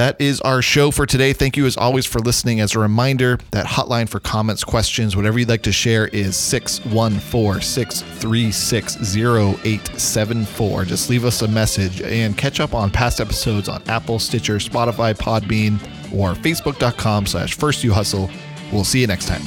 That 0.00 0.18
is 0.18 0.40
our 0.40 0.62
show 0.62 0.90
for 0.90 1.04
today. 1.04 1.34
Thank 1.34 1.58
you 1.58 1.66
as 1.66 1.76
always 1.76 2.06
for 2.06 2.20
listening. 2.20 2.60
As 2.60 2.74
a 2.74 2.78
reminder, 2.78 3.38
that 3.50 3.66
hotline 3.66 4.08
for 4.08 4.18
comments, 4.18 4.64
questions, 4.64 5.14
whatever 5.14 5.38
you'd 5.38 5.50
like 5.50 5.60
to 5.64 5.72
share 5.72 6.06
is 6.06 6.38
614 6.38 7.60
636 7.60 9.14
0874. 9.14 10.84
Just 10.86 11.10
leave 11.10 11.26
us 11.26 11.42
a 11.42 11.48
message 11.48 12.00
and 12.00 12.38
catch 12.38 12.60
up 12.60 12.72
on 12.72 12.90
past 12.90 13.20
episodes 13.20 13.68
on 13.68 13.82
Apple, 13.88 14.18
Stitcher, 14.18 14.56
Spotify, 14.56 15.12
Podbean, 15.14 15.74
or 16.14 16.32
facebook.com 16.32 17.26
slash 17.26 17.52
first 17.52 17.84
you 17.84 17.92
hustle. 17.92 18.30
We'll 18.72 18.84
see 18.84 19.02
you 19.02 19.06
next 19.06 19.28
time. 19.28 19.42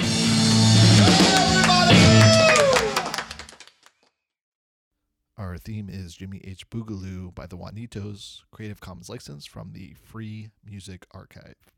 Our 5.54 5.60
theme 5.60 5.88
is 5.88 6.16
Jimmy 6.16 6.42
H. 6.44 6.68
Boogaloo 6.72 7.36
by 7.36 7.46
the 7.46 7.56
Juanitos, 7.56 8.42
Creative 8.50 8.82
Commons 8.82 9.08
license 9.08 9.46
from 9.46 9.74
the 9.74 9.94
Free 10.04 10.50
Music 10.66 11.06
Archive. 11.12 11.73